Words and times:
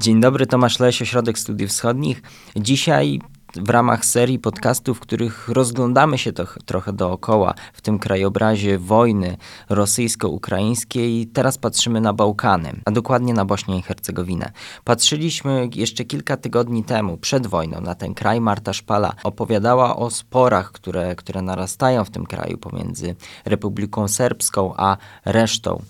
Dzień 0.00 0.20
dobry, 0.20 0.46
Tomasz 0.46 0.78
Leś, 0.78 1.02
Ośrodek 1.02 1.38
Studiów 1.38 1.70
Wschodnich. 1.70 2.22
Dzisiaj 2.56 3.20
w 3.56 3.70
ramach 3.70 4.04
serii 4.04 4.38
podcastów, 4.38 4.96
w 4.96 5.00
których 5.00 5.48
rozglądamy 5.48 6.18
się 6.18 6.32
to, 6.32 6.44
trochę 6.66 6.92
dookoła 6.92 7.54
w 7.72 7.80
tym 7.80 7.98
krajobrazie 7.98 8.78
wojny 8.78 9.36
rosyjsko-ukraińskiej. 9.68 11.26
Teraz 11.26 11.58
patrzymy 11.58 12.00
na 12.00 12.12
Bałkany, 12.12 12.72
a 12.84 12.90
dokładnie 12.90 13.34
na 13.34 13.44
Bośnię 13.44 13.78
i 13.78 13.82
Hercegowinę. 13.82 14.52
Patrzyliśmy 14.84 15.68
jeszcze 15.74 16.04
kilka 16.04 16.36
tygodni 16.36 16.84
temu, 16.84 17.16
przed 17.16 17.46
wojną, 17.46 17.80
na 17.80 17.94
ten 17.94 18.14
kraj. 18.14 18.40
Marta 18.40 18.72
Szpala 18.72 19.12
opowiadała 19.24 19.96
o 19.96 20.10
sporach, 20.10 20.72
które, 20.72 21.16
które 21.16 21.42
narastają 21.42 22.04
w 22.04 22.10
tym 22.10 22.26
kraju 22.26 22.58
pomiędzy 22.58 23.14
Republiką 23.44 24.08
Serbską 24.08 24.74
a 24.76 24.96
resztą 25.24 25.82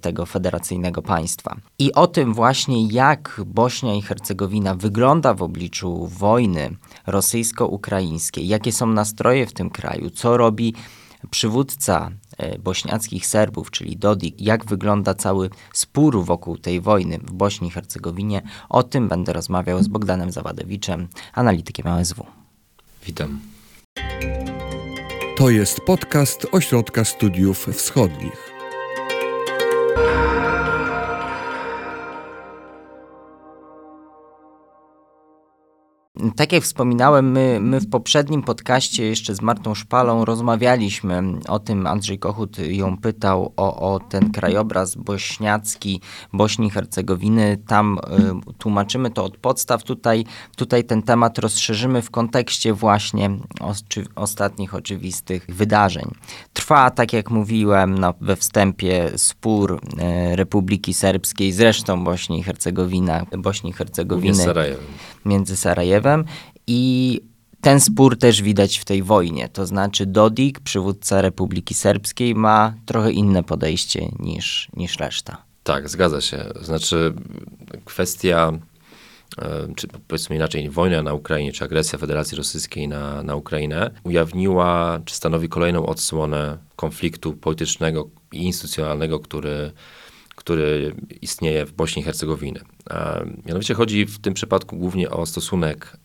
tego 0.00 0.26
federacyjnego 0.26 1.02
państwa. 1.02 1.56
I 1.78 1.92
o 1.92 2.06
tym 2.06 2.34
właśnie, 2.34 2.88
jak 2.88 3.40
Bośnia 3.46 3.94
i 3.94 4.02
Hercegowina 4.02 4.74
wygląda 4.74 5.34
w 5.34 5.42
obliczu 5.42 6.06
wojny 6.06 6.76
rosyjsko-ukraińskiej, 7.06 8.48
jakie 8.48 8.72
są 8.72 8.86
nastroje 8.86 9.46
w 9.46 9.52
tym 9.52 9.70
kraju, 9.70 10.10
co 10.10 10.36
robi 10.36 10.74
przywódca 11.30 12.10
e, 12.38 12.58
bośniackich 12.58 13.26
Serbów, 13.26 13.70
czyli 13.70 13.96
Dodik, 13.96 14.40
jak 14.40 14.64
wygląda 14.64 15.14
cały 15.14 15.50
spór 15.72 16.24
wokół 16.24 16.58
tej 16.58 16.80
wojny 16.80 17.18
w 17.18 17.32
Bośni 17.32 17.68
i 17.68 17.70
Hercegowinie, 17.70 18.42
o 18.68 18.82
tym 18.82 19.08
będę 19.08 19.32
rozmawiał 19.32 19.82
z 19.82 19.88
Bogdanem 19.88 20.32
Zawadewiczem, 20.32 21.08
analitykiem 21.32 21.86
OSW. 21.86 22.26
Witam. 23.06 23.40
To 25.36 25.50
jest 25.50 25.80
podcast 25.80 26.46
Ośrodka 26.52 27.04
Studiów 27.04 27.66
Wschodnich. 27.66 28.55
Tak 36.36 36.52
jak 36.52 36.62
wspominałem, 36.62 37.30
my, 37.30 37.58
my 37.60 37.80
w 37.80 37.90
poprzednim 37.90 38.42
podcaście 38.42 39.04
jeszcze 39.04 39.34
z 39.34 39.42
Martą 39.42 39.74
Szpalą 39.74 40.24
rozmawialiśmy 40.24 41.22
o 41.48 41.58
tym. 41.58 41.86
Andrzej 41.86 42.18
Kochut 42.18 42.58
ją 42.58 42.96
pytał 42.96 43.52
o, 43.56 43.92
o 43.94 44.00
ten 44.00 44.30
krajobraz 44.30 44.94
bośniacki 44.94 46.00
Bośni 46.32 46.66
i 46.66 46.70
Hercegowiny. 46.70 47.58
Tam 47.66 47.98
y, 48.48 48.52
tłumaczymy 48.58 49.10
to 49.10 49.24
od 49.24 49.36
podstaw. 49.36 49.82
Tutaj, 49.82 50.24
tutaj 50.56 50.84
ten 50.84 51.02
temat 51.02 51.38
rozszerzymy 51.38 52.02
w 52.02 52.10
kontekście 52.10 52.72
właśnie 52.72 53.30
oczy, 53.60 54.04
ostatnich 54.14 54.74
oczywistych 54.74 55.46
wydarzeń. 55.48 56.10
Trwa, 56.52 56.90
tak 56.90 57.12
jak 57.12 57.30
mówiłem 57.30 57.98
no, 57.98 58.14
we 58.20 58.36
wstępie, 58.36 59.10
spór 59.16 59.72
y, 60.32 60.36
Republiki 60.36 60.94
Serbskiej 60.94 61.52
z 61.52 61.60
resztą 61.60 62.04
Bośni 62.04 62.38
i 62.38 62.42
Hercegowina, 62.42 63.26
Bośni 63.38 63.70
i 63.70 63.72
Hercegowiny. 63.72 64.34
Sarajewem. 64.34 64.84
Między 65.24 65.56
Sarajewem 65.56 66.05
i 66.66 67.20
ten 67.60 67.80
spór 67.80 68.18
też 68.18 68.42
widać 68.42 68.78
w 68.78 68.84
tej 68.84 69.02
wojnie. 69.02 69.48
To 69.48 69.66
znaczy 69.66 70.06
Dodik, 70.06 70.60
przywódca 70.60 71.22
Republiki 71.22 71.74
Serbskiej, 71.74 72.34
ma 72.34 72.74
trochę 72.86 73.12
inne 73.12 73.42
podejście 73.42 74.08
niż, 74.18 74.68
niż 74.76 74.98
reszta. 74.98 75.42
Tak, 75.62 75.88
zgadza 75.88 76.20
się. 76.20 76.44
Znaczy 76.60 77.14
kwestia, 77.84 78.52
e, 79.38 79.74
czy 79.76 79.88
powiedzmy 80.08 80.36
inaczej, 80.36 80.70
wojna 80.70 81.02
na 81.02 81.14
Ukrainie, 81.14 81.52
czy 81.52 81.64
agresja 81.64 81.98
Federacji 81.98 82.36
Rosyjskiej 82.36 82.88
na, 82.88 83.22
na 83.22 83.36
Ukrainę 83.36 83.90
ujawniła, 84.04 85.00
czy 85.04 85.14
stanowi 85.14 85.48
kolejną 85.48 85.86
odsłonę 85.86 86.58
konfliktu 86.76 87.32
politycznego 87.32 88.08
i 88.32 88.44
instytucjonalnego, 88.44 89.20
który 89.20 89.72
który 90.36 90.94
istnieje 91.22 91.66
w 91.66 91.72
Bośni 91.72 92.02
i 92.02 92.04
Hercegowinie. 92.04 92.60
Mianowicie 93.46 93.74
chodzi 93.74 94.06
w 94.06 94.18
tym 94.18 94.34
przypadku 94.34 94.76
głównie 94.76 95.10
o 95.10 95.26
stosunek 95.26 95.96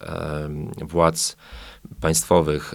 władz 0.81 1.37
państwowych 2.01 2.73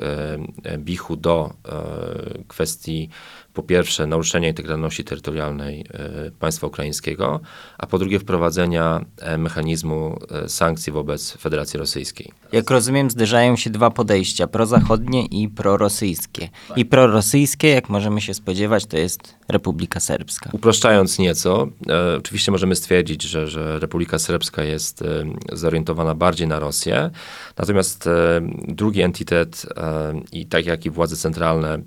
Bichu 0.78 1.16
do 1.16 1.54
e, 1.68 2.44
kwestii 2.48 3.08
po 3.56 3.62
pierwsze 3.62 4.06
naruszenia 4.06 4.48
integralności 4.48 5.04
terytorialnej 5.04 5.84
e, 5.90 6.30
państwa 6.30 6.66
ukraińskiego, 6.66 7.40
a 7.78 7.86
po 7.86 7.98
drugie 7.98 8.18
wprowadzenia 8.18 9.04
e, 9.18 9.38
mechanizmu 9.38 10.18
sankcji 10.46 10.92
wobec 10.92 11.32
Federacji 11.32 11.78
Rosyjskiej. 11.78 12.32
Jak 12.52 12.70
rozumiem, 12.70 13.10
zderzają 13.10 13.56
się 13.56 13.70
dwa 13.70 13.90
podejścia, 13.90 14.46
prozachodnie 14.46 15.26
i 15.26 15.48
prorosyjskie. 15.48 16.48
I 16.76 16.84
prorosyjskie, 16.84 17.68
jak 17.68 17.88
możemy 17.88 18.20
się 18.20 18.34
spodziewać, 18.34 18.86
to 18.86 18.96
jest 18.96 19.34
Republika 19.48 20.00
Serbska. 20.00 20.50
Upraszczając 20.52 21.18
nieco, 21.18 21.68
e, 21.88 22.16
oczywiście 22.16 22.52
możemy 22.52 22.76
stwierdzić, 22.76 23.22
że, 23.22 23.48
że 23.48 23.78
Republika 23.78 24.18
Serbska 24.18 24.62
jest 24.64 25.02
e, 25.02 25.06
zorientowana 25.52 26.14
bardziej 26.14 26.48
na 26.48 26.58
Rosję, 26.58 27.10
natomiast 27.58 28.06
e, 28.06 28.40
drugi 28.68 29.02
entitet 29.02 29.66
e, 29.76 30.20
i 30.32 30.46
tak 30.46 30.66
jak 30.66 30.86
i 30.86 30.90
władze 30.90 31.16
centralne 31.16 31.78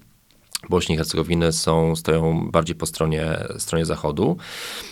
Bośni 0.70 0.96
i 0.96 0.98
Hercegowiny 0.98 1.52
są, 1.52 1.96
stoją 1.96 2.52
bardziej 2.52 2.76
po 2.76 2.86
stronie, 2.86 3.38
stronie 3.58 3.86
zachodu. 3.86 4.38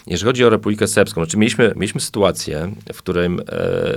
Jeżeli 0.07 0.29
chodzi 0.29 0.45
o 0.45 0.49
Republikę 0.49 0.87
Serbską, 0.87 1.21
znaczy 1.21 1.37
mieliśmy, 1.37 1.73
mieliśmy 1.75 2.01
sytuację, 2.01 2.73
w, 2.93 2.97
którym, 2.97 3.39
e, 3.39 3.43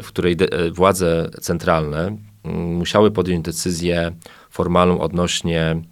w 0.03 0.07
której 0.07 0.37
e, 0.41 0.71
władze 0.71 1.31
centralne 1.41 2.17
musiały 2.55 3.11
podjąć 3.11 3.45
decyzję 3.45 4.13
formalną 4.51 5.01
odnośnie 5.01 5.83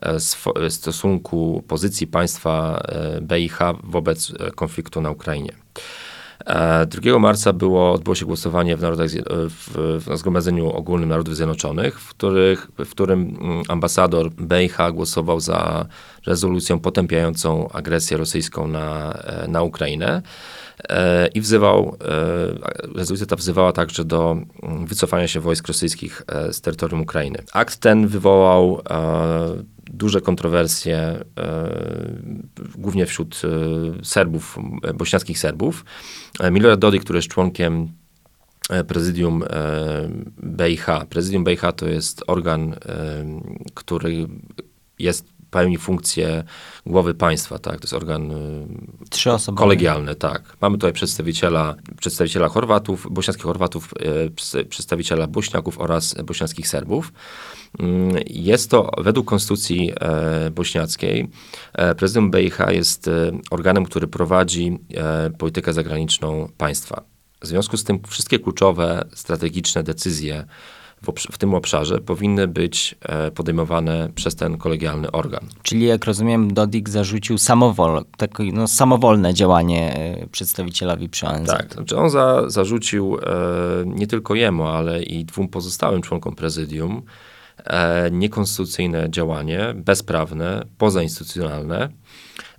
E, 0.00 0.70
stosunku 0.70 1.64
pozycji 1.68 2.06
państwa 2.06 2.82
BIH 3.22 3.58
wobec 3.84 4.32
konfliktu 4.54 5.00
na 5.00 5.10
Ukrainie. 5.10 5.52
2 6.86 7.18
marca 7.18 7.52
było, 7.52 7.92
odbyło 7.92 8.14
się 8.14 8.26
głosowanie 8.26 8.76
w, 8.76 8.82
narodach, 8.82 9.10
w, 9.10 10.00
w 10.06 10.18
Zgromadzeniu 10.18 10.70
Ogólnym 10.70 11.08
Narodów 11.08 11.36
Zjednoczonych, 11.36 12.00
w, 12.00 12.08
których, 12.08 12.70
w 12.78 12.90
którym 12.90 13.20
mm, 13.40 13.62
ambasador 13.68 14.30
BIH 14.30 14.76
głosował 14.92 15.40
za 15.40 15.86
rezolucją 16.26 16.80
potępiającą 16.80 17.68
agresję 17.68 18.16
rosyjską 18.16 18.68
na, 18.68 19.18
na 19.48 19.62
Ukrainę 19.62 20.22
i 21.34 21.40
wzywał, 21.40 21.96
rezolucja 22.94 23.26
ta 23.26 23.36
wzywała 23.36 23.72
także 23.72 24.04
do 24.04 24.36
mm, 24.62 24.86
wycofania 24.86 25.28
się 25.28 25.40
wojsk 25.40 25.68
rosyjskich 25.68 26.22
z 26.52 26.60
terytorium 26.60 27.00
Ukrainy. 27.00 27.42
Akt 27.52 27.76
ten 27.76 28.06
wywołał 28.06 28.82
duże 29.90 30.20
kontrowersje, 30.20 30.98
e, 30.98 31.24
głównie 32.74 33.06
wśród 33.06 33.42
e, 33.44 34.04
Serbów, 34.04 34.58
bośniackich 34.94 35.38
Serbów. 35.38 35.84
E, 36.40 36.50
Milorad 36.50 36.80
Dodik, 36.80 37.02
który 37.04 37.16
jest 37.18 37.28
członkiem 37.28 37.88
prezydium 38.88 39.44
BIH. 40.42 40.86
Prezydium 41.08 41.44
BIH 41.44 41.62
to 41.76 41.88
jest 41.88 42.24
organ, 42.26 42.74
który 43.74 44.26
jest 44.98 45.24
pełni 45.50 45.78
funkcję 45.78 46.44
głowy 46.86 47.14
państwa, 47.14 47.58
tak? 47.58 47.76
To 47.76 47.82
jest 47.82 47.92
organ 47.92 48.32
kolegialny, 49.56 50.14
tak. 50.14 50.56
Mamy 50.60 50.78
tutaj 50.78 50.92
przedstawiciela, 50.92 51.74
przedstawiciela 52.00 52.48
Chorwatów, 52.48 53.06
bośniackich 53.10 53.44
Chorwatów, 53.44 53.94
przedstawiciela 54.68 55.26
Bośniaków 55.26 55.78
oraz 55.78 56.14
bośniackich 56.24 56.68
Serbów. 56.68 57.12
Mm, 57.78 58.22
jest 58.26 58.70
to 58.70 58.90
według 58.98 59.26
konstytucji 59.26 59.92
e, 60.00 60.50
bośniackiej, 60.50 61.30
e, 61.72 61.94
prezydent 61.94 62.36
BIH 62.36 62.58
jest 62.68 63.08
e, 63.08 63.32
organem, 63.50 63.84
który 63.84 64.08
prowadzi 64.08 64.78
politykę 65.38 65.72
zagraniczną 65.72 66.48
państwa. 66.58 67.02
W 67.40 67.46
związku 67.46 67.76
z 67.76 67.84
tym 67.84 68.00
wszystkie 68.08 68.38
kluczowe, 68.38 69.04
strategiczne 69.14 69.82
decyzje 69.82 70.44
w, 71.02 71.12
w, 71.32 71.38
tym 71.38 71.54
obszarze 71.54 71.98
powinny 71.98 72.48
być 72.48 72.94
podejmowane 73.34 74.08
przez 74.14 74.36
ten 74.36 74.58
kolegialny 74.58 75.10
organ. 75.10 75.40
Czyli 75.62 75.86
jak 75.86 76.04
rozumiem, 76.04 76.54
Dodik 76.54 76.88
zarzucił 76.88 77.38
samowol, 77.38 78.04
takie, 78.16 78.44
no, 78.52 78.68
samowolne 78.68 79.34
działanie 79.34 80.16
przedstawicielowi 80.32 81.08
przy 81.08 81.26
ONZ. 81.26 81.48
Tak, 81.48 81.74
znaczy 81.74 81.96
on 81.96 82.10
za, 82.10 82.50
zarzucił 82.50 83.18
e, 83.18 83.20
nie 83.86 84.06
tylko 84.06 84.34
jemu, 84.34 84.66
ale 84.66 85.02
i 85.02 85.24
dwóm 85.24 85.48
pozostałym 85.48 86.02
członkom 86.02 86.34
prezydium 86.34 87.02
E, 87.66 88.10
niekonstytucyjne 88.10 89.10
działanie, 89.10 89.74
bezprawne, 89.76 90.64
pozainstytucjonalne. 90.78 91.88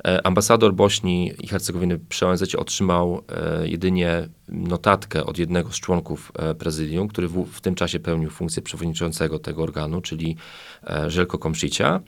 E, 0.08 0.28
ambasador 0.28 0.74
Bośni 0.74 1.32
i 1.40 1.48
Hercegowiny 1.48 2.00
przy 2.00 2.28
ONZ 2.28 2.56
otrzymał 2.56 3.22
e, 3.30 3.68
jedynie 3.68 4.30
notatkę 4.48 5.26
od 5.26 5.38
jednego 5.38 5.72
z 5.72 5.76
członków 5.76 6.32
prezydium, 6.60 7.08
który 7.08 7.28
w, 7.28 7.46
w 7.46 7.62
tym 7.62 7.76
czasie 7.76 8.00
pełnił 8.00 8.30
funkcję 8.30 8.62
przewodniczącego 8.62 9.40
tego 9.40 9.64
organu, 9.64 10.02
czyli 10.02 10.36
Żelko 11.08 11.38
Komszicia, 11.38 12.00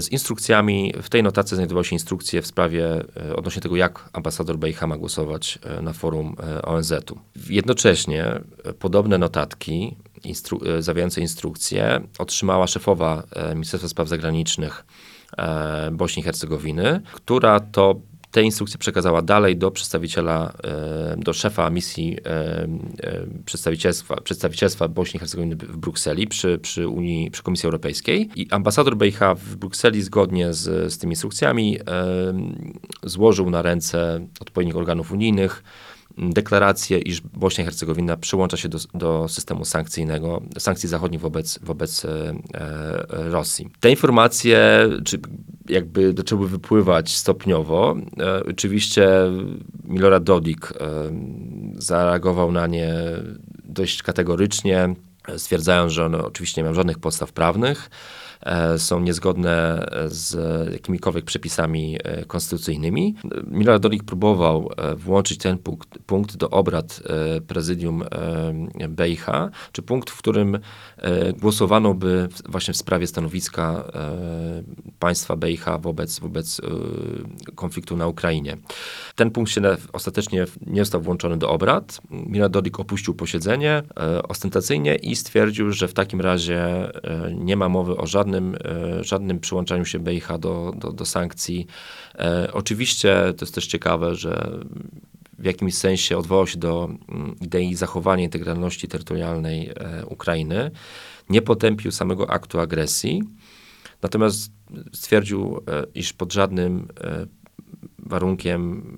z 0.00 0.08
instrukcjami. 0.08 0.92
W 1.02 1.08
tej 1.08 1.22
notatce 1.22 1.56
znajdowały 1.56 1.84
się 1.84 1.96
instrukcje 1.96 2.42
w 2.42 2.46
sprawie 2.46 3.04
odnośnie 3.36 3.62
tego, 3.62 3.76
jak 3.76 4.10
ambasador 4.12 4.58
Bejha 4.58 4.86
ma 4.86 4.96
głosować 4.96 5.58
na 5.82 5.92
forum 5.92 6.36
ONZ-u. 6.62 7.18
Jednocześnie 7.48 8.40
podobne 8.78 9.18
notatki 9.18 9.96
instru 10.24 10.60
e, 10.66 10.82
zawierające 10.82 11.20
instrukcje 11.20 12.00
otrzymała 12.18 12.66
szefowa 12.66 13.22
e, 13.32 13.54
Ministerstwa 13.54 13.88
Spraw 13.88 14.08
Zagranicznych 14.08 14.84
e, 14.84 15.17
Bośni 15.92 16.20
i 16.20 16.24
Hercegowiny, 16.24 17.00
która 17.12 17.60
to 17.60 18.00
te 18.30 18.42
instrukcje 18.42 18.78
przekazała 18.78 19.22
dalej 19.22 19.56
do 19.56 19.70
przedstawiciela, 19.70 20.52
do 21.16 21.32
szefa 21.32 21.70
misji 21.70 22.18
przedstawicielstwa, 23.44 24.20
przedstawicielstwa 24.20 24.88
Bośni 24.88 25.16
i 25.16 25.20
Hercegowiny 25.20 25.56
w 25.56 25.76
Brukseli 25.76 26.26
przy, 26.26 26.58
przy 26.58 26.88
Unii, 26.88 27.30
przy 27.30 27.42
Komisji 27.42 27.66
Europejskiej. 27.66 28.30
I 28.36 28.50
ambasador 28.50 28.96
BiH 28.96 29.20
w 29.36 29.56
Brukseli 29.56 30.02
zgodnie 30.02 30.54
z, 30.54 30.92
z 30.92 30.98
tymi 30.98 31.12
instrukcjami 31.12 31.78
złożył 33.02 33.50
na 33.50 33.62
ręce 33.62 34.26
odpowiednich 34.40 34.76
organów 34.76 35.12
unijnych 35.12 35.62
deklarację, 36.18 36.98
iż 36.98 37.20
Bośnia 37.20 37.62
i 37.62 37.64
Hercegowina 37.64 38.16
przyłącza 38.16 38.56
się 38.56 38.68
do, 38.68 38.78
do 38.94 39.28
systemu 39.28 39.64
sankcyjnego, 39.64 40.42
sankcji 40.58 40.88
zachodnich 40.88 41.20
wobec, 41.20 41.58
wobec 41.62 42.04
e, 42.04 42.34
e, 42.54 43.30
Rosji. 43.30 43.68
Te 43.80 43.90
informacje 43.90 44.88
czy 45.04 45.18
jakby 45.68 46.14
zaczęły 46.16 46.48
wypływać 46.48 47.16
stopniowo. 47.16 47.96
E, 48.20 48.44
oczywiście 48.44 49.08
Milorad 49.84 50.24
Dodik 50.24 50.72
e, 50.72 50.74
zareagował 51.78 52.52
na 52.52 52.66
nie 52.66 52.94
dość 53.64 54.02
kategorycznie, 54.02 54.94
stwierdzając, 55.36 55.92
że 55.92 56.06
one 56.06 56.24
oczywiście 56.24 56.60
nie 56.60 56.64
mają 56.64 56.74
żadnych 56.74 56.98
podstaw 56.98 57.32
prawnych. 57.32 57.90
E, 58.40 58.78
są 58.78 59.00
niezgodne 59.00 59.86
z 60.06 60.36
jakimikolwiek 60.72 61.24
przepisami 61.24 61.98
e, 62.04 62.24
konstytucyjnymi. 62.24 63.14
Milorad 63.46 63.82
Dodik 63.82 64.04
próbował 64.04 64.70
e, 64.76 64.94
włączyć 64.94 65.38
ten 65.38 65.58
punkt, 65.58 65.98
punkt 66.06 66.36
do 66.36 66.50
obrad 66.50 67.00
prezydium 67.46 68.04
BIH, 68.88 69.26
czy 69.72 69.82
punkt, 69.82 70.10
w 70.10 70.18
którym 70.18 70.58
głosowano 71.40 71.94
by 71.94 72.28
właśnie 72.48 72.74
w 72.74 72.76
sprawie 72.76 73.06
stanowiska 73.06 73.84
państwa 74.98 75.36
BIH 75.36 75.64
wobec, 75.80 76.18
wobec 76.18 76.60
konfliktu 77.54 77.96
na 77.96 78.06
Ukrainie. 78.06 78.56
Ten 79.14 79.30
punkt 79.30 79.50
się 79.50 79.60
ostatecznie 79.92 80.44
nie 80.66 80.80
został 80.80 81.00
włączony 81.00 81.36
do 81.36 81.50
obrad. 81.50 82.00
Milorad 82.10 82.52
Dodik 82.52 82.80
opuścił 82.80 83.14
posiedzenie 83.14 83.82
ostentacyjnie 84.28 84.94
i 84.94 85.16
stwierdził, 85.16 85.72
że 85.72 85.88
w 85.88 85.94
takim 85.94 86.20
razie 86.20 86.90
nie 87.34 87.56
ma 87.56 87.68
mowy 87.68 87.96
o 87.96 88.06
żadnym 88.06 88.27
żadnym, 88.28 88.56
e, 88.64 89.04
żadnym 89.04 89.40
przyłączaniu 89.40 89.84
się 89.84 89.98
BIH 89.98 90.28
do, 90.38 90.72
do, 90.76 90.92
do 90.92 91.04
sankcji. 91.04 91.66
E, 92.14 92.48
oczywiście 92.52 93.34
to 93.36 93.44
jest 93.44 93.54
też 93.54 93.66
ciekawe, 93.66 94.14
że 94.14 94.58
w 95.38 95.44
jakimś 95.44 95.74
sensie 95.74 96.18
odwołał 96.18 96.46
się 96.46 96.58
do 96.58 96.88
mm, 97.08 97.36
idei 97.40 97.74
zachowania 97.74 98.24
integralności 98.24 98.88
terytorialnej 98.88 99.68
e, 99.68 100.06
Ukrainy. 100.06 100.70
Nie 101.28 101.42
potępił 101.42 101.92
samego 101.92 102.30
aktu 102.30 102.60
agresji, 102.60 103.22
natomiast 104.02 104.52
stwierdził, 104.92 105.60
iż 105.94 106.12
pod 106.12 106.32
żadnym 106.32 106.88
warunkiem 107.98 108.96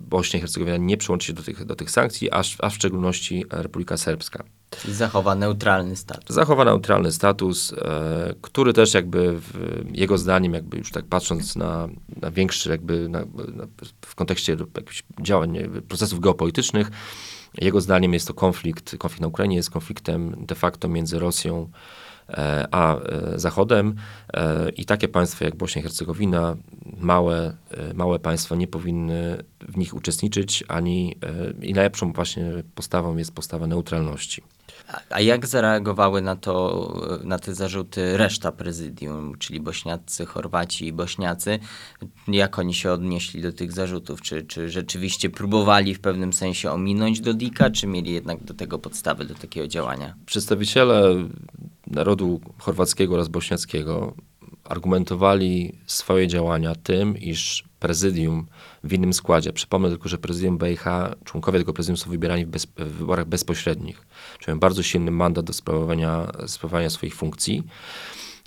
Bośnia 0.00 0.38
i 0.38 0.40
Hercegowina 0.40 0.76
nie 0.76 0.96
przyłączy 0.96 1.26
się 1.26 1.32
do 1.32 1.42
tych, 1.42 1.64
do 1.64 1.76
tych 1.76 1.90
sankcji, 1.90 2.30
a, 2.30 2.42
a 2.58 2.70
w 2.70 2.74
szczególności 2.74 3.44
Republika 3.50 3.96
Serbska. 3.96 4.44
Czyli 4.70 4.94
zachowa 4.94 5.34
neutralny 5.34 5.96
status. 5.96 6.36
Zachowa 6.36 6.64
neutralny 6.64 7.12
status, 7.12 7.72
e, 7.72 8.34
który 8.40 8.72
też 8.72 8.94
jakby 8.94 9.40
w, 9.40 9.84
jego 9.92 10.18
zdaniem, 10.18 10.54
jakby 10.54 10.78
już 10.78 10.90
tak 10.90 11.04
patrząc 11.04 11.56
na, 11.56 11.88
na 12.22 12.30
większy 12.30 12.70
jakby 12.70 13.08
na, 13.08 13.20
na, 13.54 13.66
w 14.00 14.14
kontekście 14.14 14.56
działań, 15.20 15.58
procesów 15.88 16.20
geopolitycznych, 16.20 16.90
jego 17.58 17.80
zdaniem 17.80 18.14
jest 18.14 18.26
to 18.26 18.34
konflikt, 18.34 18.96
konflikt 18.98 19.20
na 19.20 19.26
Ukrainie 19.26 19.56
jest 19.56 19.70
konfliktem 19.70 20.46
de 20.46 20.54
facto 20.54 20.88
między 20.88 21.18
Rosją 21.18 21.68
E, 22.30 22.68
a 22.70 22.96
e, 22.96 23.38
Zachodem 23.38 23.94
e, 24.32 24.70
i 24.70 24.84
takie 24.84 25.08
państwa 25.08 25.44
jak 25.44 25.56
Bośnia 25.56 25.80
i 25.80 25.82
Hercegowina, 25.82 26.56
małe, 26.98 27.56
małe 27.94 28.18
państwa 28.18 28.56
nie 28.56 28.66
powinny 28.66 29.44
w 29.60 29.76
nich 29.76 29.94
uczestniczyć, 29.94 30.64
ani 30.68 31.16
i 31.62 31.74
najlepszą 31.74 32.12
właśnie 32.12 32.50
postawą 32.74 33.16
jest 33.16 33.34
postawa 33.34 33.66
neutralności. 33.66 34.42
A 35.10 35.20
jak 35.20 35.46
zareagowały 35.46 36.22
na 36.22 36.36
to, 36.36 36.94
na 37.24 37.38
te 37.38 37.54
zarzuty 37.54 38.16
reszta 38.16 38.52
prezydium, 38.52 39.38
czyli 39.38 39.60
Bośniacy, 39.60 40.26
Chorwaci 40.26 40.86
i 40.86 40.92
Bośniacy? 40.92 41.58
Jak 42.28 42.58
oni 42.58 42.74
się 42.74 42.92
odnieśli 42.92 43.42
do 43.42 43.52
tych 43.52 43.72
zarzutów? 43.72 44.22
Czy, 44.22 44.42
czy 44.42 44.70
rzeczywiście 44.70 45.30
próbowali 45.30 45.94
w 45.94 46.00
pewnym 46.00 46.32
sensie 46.32 46.70
ominąć 46.70 47.20
Dodika, 47.20 47.70
czy 47.70 47.86
mieli 47.86 48.12
jednak 48.12 48.44
do 48.44 48.54
tego 48.54 48.78
podstawy, 48.78 49.24
do 49.24 49.34
takiego 49.34 49.68
działania? 49.68 50.14
Przedstawiciele 50.26 51.28
narodu 51.86 52.40
chorwackiego 52.58 53.14
oraz 53.14 53.28
bośniackiego 53.28 54.14
argumentowali 54.64 55.78
swoje 55.86 56.28
działania 56.28 56.74
tym, 56.74 57.18
iż 57.18 57.69
prezydium 57.80 58.46
w 58.84 58.92
innym 58.92 59.12
składzie, 59.12 59.52
przypomnę 59.52 59.88
tylko, 59.88 60.08
że 60.08 60.18
prezydium 60.18 60.58
BIH, 60.58 60.84
członkowie 61.24 61.58
tego 61.58 61.72
prezydium 61.72 61.96
są 61.96 62.10
wybierani 62.10 62.46
w, 62.46 62.48
bez, 62.48 62.66
w 62.76 62.84
wyborach 62.84 63.26
bezpośrednich, 63.26 64.06
czyli 64.38 64.46
mają 64.46 64.60
bardzo 64.60 64.82
silny 64.82 65.10
mandat 65.10 65.44
do 65.44 65.52
sprawowania, 65.52 66.32
sprawowania 66.46 66.90
swoich 66.90 67.14
funkcji. 67.14 67.62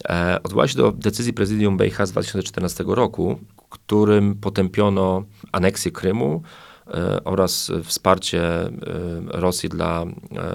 E, 0.09 0.39
odwołała 0.43 0.67
się 0.67 0.77
do 0.77 0.91
decyzji 0.91 1.33
prezydium 1.33 1.77
BIH 1.77 1.97
z 2.05 2.11
2014 2.11 2.83
roku, 2.87 3.39
którym 3.69 4.35
potępiono 4.35 5.23
aneksję 5.51 5.91
Krymu, 5.91 6.43
E, 6.87 7.23
oraz 7.23 7.71
wsparcie 7.83 8.43
e, 8.43 8.71
Rosji 9.27 9.69
dla 9.69 10.03
e, 10.03 10.07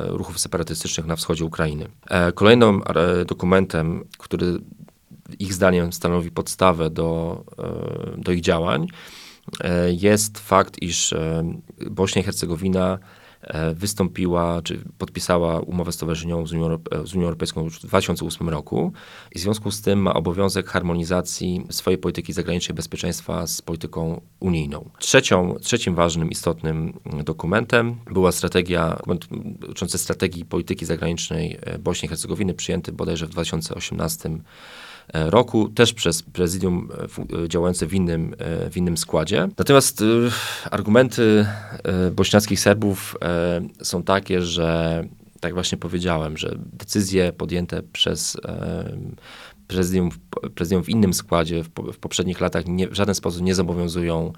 ruchów 0.09 0.39
separatystycznych 0.39 1.07
na 1.07 1.17
wschodzie 1.17 1.45
Ukrainy. 1.45 1.89
Kolejnym 2.35 2.83
dokumentem, 3.27 4.05
który 4.19 4.59
ich 5.39 5.55
zdaniem 5.55 5.93
stanowi 5.93 6.31
podstawę 6.31 6.91
do, 6.91 7.45
do 8.17 8.33
ich 8.33 8.41
działań, 8.41 8.87
jest 9.89 10.39
fakt, 10.39 10.83
iż 10.83 11.15
Bośnia 11.91 12.23
i 12.23 12.25
Hercegowina 12.25 12.99
E, 13.41 13.75
wystąpiła, 13.75 14.63
czy 14.63 14.81
podpisała 14.99 15.61
umowę 15.61 15.93
stowarzyszeniową 15.93 16.47
z 16.47 16.53
Unią, 16.53 16.79
z 17.05 17.15
Unią 17.15 17.25
Europejską 17.25 17.65
już 17.65 17.79
w 17.79 17.87
2008 17.87 18.49
roku 18.49 18.93
i 19.35 19.39
w 19.39 19.43
związku 19.43 19.71
z 19.71 19.81
tym 19.81 20.03
ma 20.03 20.15
obowiązek 20.15 20.69
harmonizacji 20.69 21.67
swojej 21.71 21.99
polityki 21.99 22.33
zagranicznej 22.33 22.77
bezpieczeństwa 22.77 23.47
z 23.47 23.63
polityką 23.63 24.21
unijną. 24.41 24.91
Trzecią, 24.99 25.57
trzecim 25.61 25.95
ważnym, 25.95 26.31
istotnym 26.31 26.93
dokumentem 27.25 27.97
była 28.13 28.33
strategia, 28.33 28.91
dokument 28.97 29.27
dotyczący 29.61 29.99
strategii 29.99 30.45
polityki 30.45 30.87
zagranicznej 30.87 31.59
e, 31.61 31.79
Bośni 31.79 32.07
i 32.07 32.09
Hercegowiny, 32.09 32.55
przyjęty 32.55 32.93
bodajże 32.93 33.27
w 33.27 33.31
2018 33.31 34.29
E, 34.29 34.41
roku, 35.15 35.69
też 35.69 35.95
przez 35.95 36.23
prezydium 36.23 36.89
e, 37.33 37.43
e, 37.45 37.49
działające 37.49 37.87
w 37.87 37.95
innym, 37.95 38.35
w 38.71 38.77
innym 38.77 38.97
składzie. 38.97 39.49
Natomiast 39.59 40.05
argumenty 40.71 41.47
bośniackich 42.13 42.61
Serbów 42.61 43.17
są 43.83 44.03
takie, 44.03 44.43
że 44.43 45.05
tak 45.41 45.55
właśnie 45.55 45.79
powiedziałem, 45.79 46.37
że 46.37 46.55
decyzje 46.73 47.33
podjęte 47.33 47.83
przez 47.83 48.37
prezydium, 49.67 50.11
prezydium 50.55 50.85
w 50.85 50.89
innym 50.89 51.15
składzie 51.15 51.65
w, 51.65 51.69
w 51.93 51.99
poprzednich 51.99 52.41
latach 52.41 52.67
nie, 52.67 52.89
w 52.89 52.95
żaden 52.95 53.15
sposób 53.15 53.43
nie 53.43 53.55
zobowiązują 53.55 54.33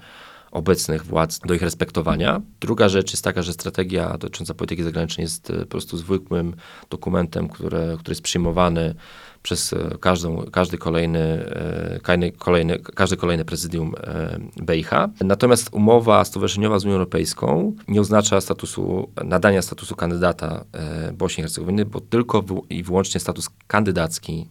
obecnych 0.51 1.05
władz 1.05 1.39
do 1.39 1.53
ich 1.53 1.61
respektowania. 1.61 2.41
Druga 2.59 2.89
rzecz 2.89 3.11
jest 3.11 3.23
taka, 3.23 3.41
że 3.41 3.53
strategia 3.53 4.17
dotycząca 4.17 4.53
polityki 4.53 4.83
zagranicznej 4.83 5.23
jest 5.23 5.51
po 5.59 5.65
prostu 5.65 5.97
zwykłym 5.97 6.55
dokumentem, 6.89 7.49
który, 7.49 7.97
który 7.99 8.11
jest 8.11 8.21
przyjmowany 8.21 8.95
przez 9.43 9.73
e, 9.73 9.97
każdą, 9.99 10.45
każdy 10.51 10.77
kolejny, 10.77 11.19
e, 11.19 12.31
kolejny, 12.37 12.79
każdy 12.79 13.17
kolejny 13.17 13.45
prezydium 13.45 13.95
e, 13.97 14.39
BIH. 14.61 14.89
Natomiast 15.21 15.69
umowa 15.71 16.25
stowarzyszeniowa 16.25 16.79
z 16.79 16.85
Unią 16.85 16.93
Europejską 16.93 17.75
nie 17.87 18.01
oznacza 18.01 18.41
statusu, 18.41 19.09
nadania 19.23 19.61
statusu 19.61 19.95
kandydata 19.95 20.65
Bośni 21.13 21.41
i 21.41 21.43
Hercegowiny, 21.43 21.85
bo 21.85 22.01
tylko 22.01 22.43
i 22.69 22.83
wyłącznie 22.83 23.19
status 23.19 23.49
kandydacki 23.67 24.49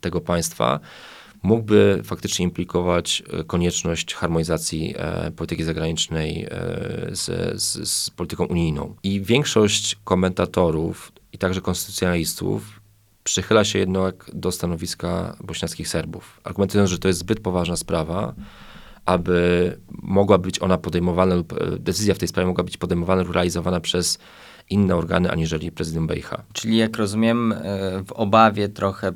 tego 0.00 0.20
państwa 0.20 0.80
mógłby 1.42 2.00
faktycznie 2.04 2.44
implikować 2.44 3.22
konieczność 3.46 4.14
harmonizacji 4.14 4.94
polityki 5.36 5.64
zagranicznej 5.64 6.48
z, 7.12 7.26
z, 7.62 7.90
z 7.90 8.10
polityką 8.10 8.46
unijną. 8.46 8.94
I 9.02 9.20
większość 9.20 9.96
komentatorów 10.04 11.12
i 11.32 11.38
także 11.38 11.60
konstytucjonalistów 11.60 12.77
przychyla 13.28 13.64
się 13.64 13.78
jednak 13.78 14.30
do 14.34 14.52
stanowiska 14.52 15.36
bośniackich 15.44 15.88
Serbów, 15.88 16.40
argumentując, 16.44 16.90
że 16.90 16.98
to 16.98 17.08
jest 17.08 17.20
zbyt 17.20 17.40
poważna 17.40 17.76
sprawa, 17.76 18.34
aby 19.04 19.78
mogła 20.02 20.38
być 20.38 20.62
ona 20.62 20.78
podejmowana 20.78 21.34
lub 21.34 21.52
e, 21.52 21.78
decyzja 21.78 22.14
w 22.14 22.18
tej 22.18 22.28
sprawie 22.28 22.46
mogła 22.46 22.64
być 22.64 22.76
podejmowana 22.76 23.22
lub 23.22 23.34
realizowana 23.34 23.80
przez 23.80 24.18
inne 24.70 24.96
organy 24.96 25.30
aniżeli 25.30 25.72
prezydent 25.72 26.12
BiH. 26.12 26.30
Czyli 26.52 26.76
jak 26.76 26.96
rozumiem, 26.96 27.52
e, 27.52 27.56
w 28.06 28.12
obawie 28.12 28.68
trochę 28.68 29.12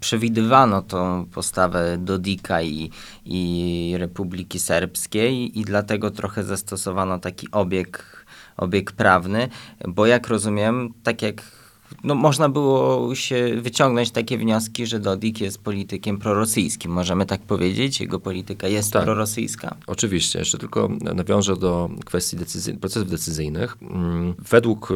przewidywano 0.00 0.82
tą 0.82 1.26
postawę 1.26 1.98
Dodika 1.98 2.62
i, 2.62 2.90
i 3.24 3.94
Republiki 3.98 4.58
Serbskiej 4.58 5.58
i 5.58 5.64
dlatego 5.64 6.10
trochę 6.10 6.44
zastosowano 6.44 7.18
taki 7.18 7.50
obieg, 7.50 8.24
obieg 8.56 8.92
prawny, 8.92 9.48
bo 9.88 10.06
jak 10.06 10.28
rozumiem, 10.28 10.94
tak 11.02 11.22
jak 11.22 11.57
no, 12.04 12.14
można 12.14 12.48
było 12.48 13.14
się 13.14 13.50
wyciągnąć 13.62 14.10
takie 14.10 14.38
wnioski, 14.38 14.86
że 14.86 14.98
Dodik 15.00 15.40
jest 15.40 15.58
politykiem 15.62 16.18
prorosyjskim. 16.18 16.92
Możemy 16.92 17.26
tak 17.26 17.40
powiedzieć? 17.42 18.00
Jego 18.00 18.20
polityka 18.20 18.68
jest 18.68 18.92
Tak. 18.92 19.04
prorosyjska. 19.04 19.76
Oczywiście, 19.86 20.38
jeszcze 20.38 20.58
tylko 20.58 20.88
nawiążę 21.14 21.56
do 21.56 21.90
kwestii 22.04 22.36
decyzy- 22.36 22.78
procesów 22.78 23.10
decyzyjnych. 23.10 23.76
Mm, 23.82 24.34
Według 24.38 24.90
y, 24.90 24.94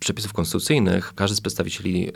przepisów 0.00 0.32
konstytucyjnych 0.32 1.12
każdy 1.14 1.36
z 1.36 1.40
przedstawicieli 1.40 2.08
y, 2.08 2.12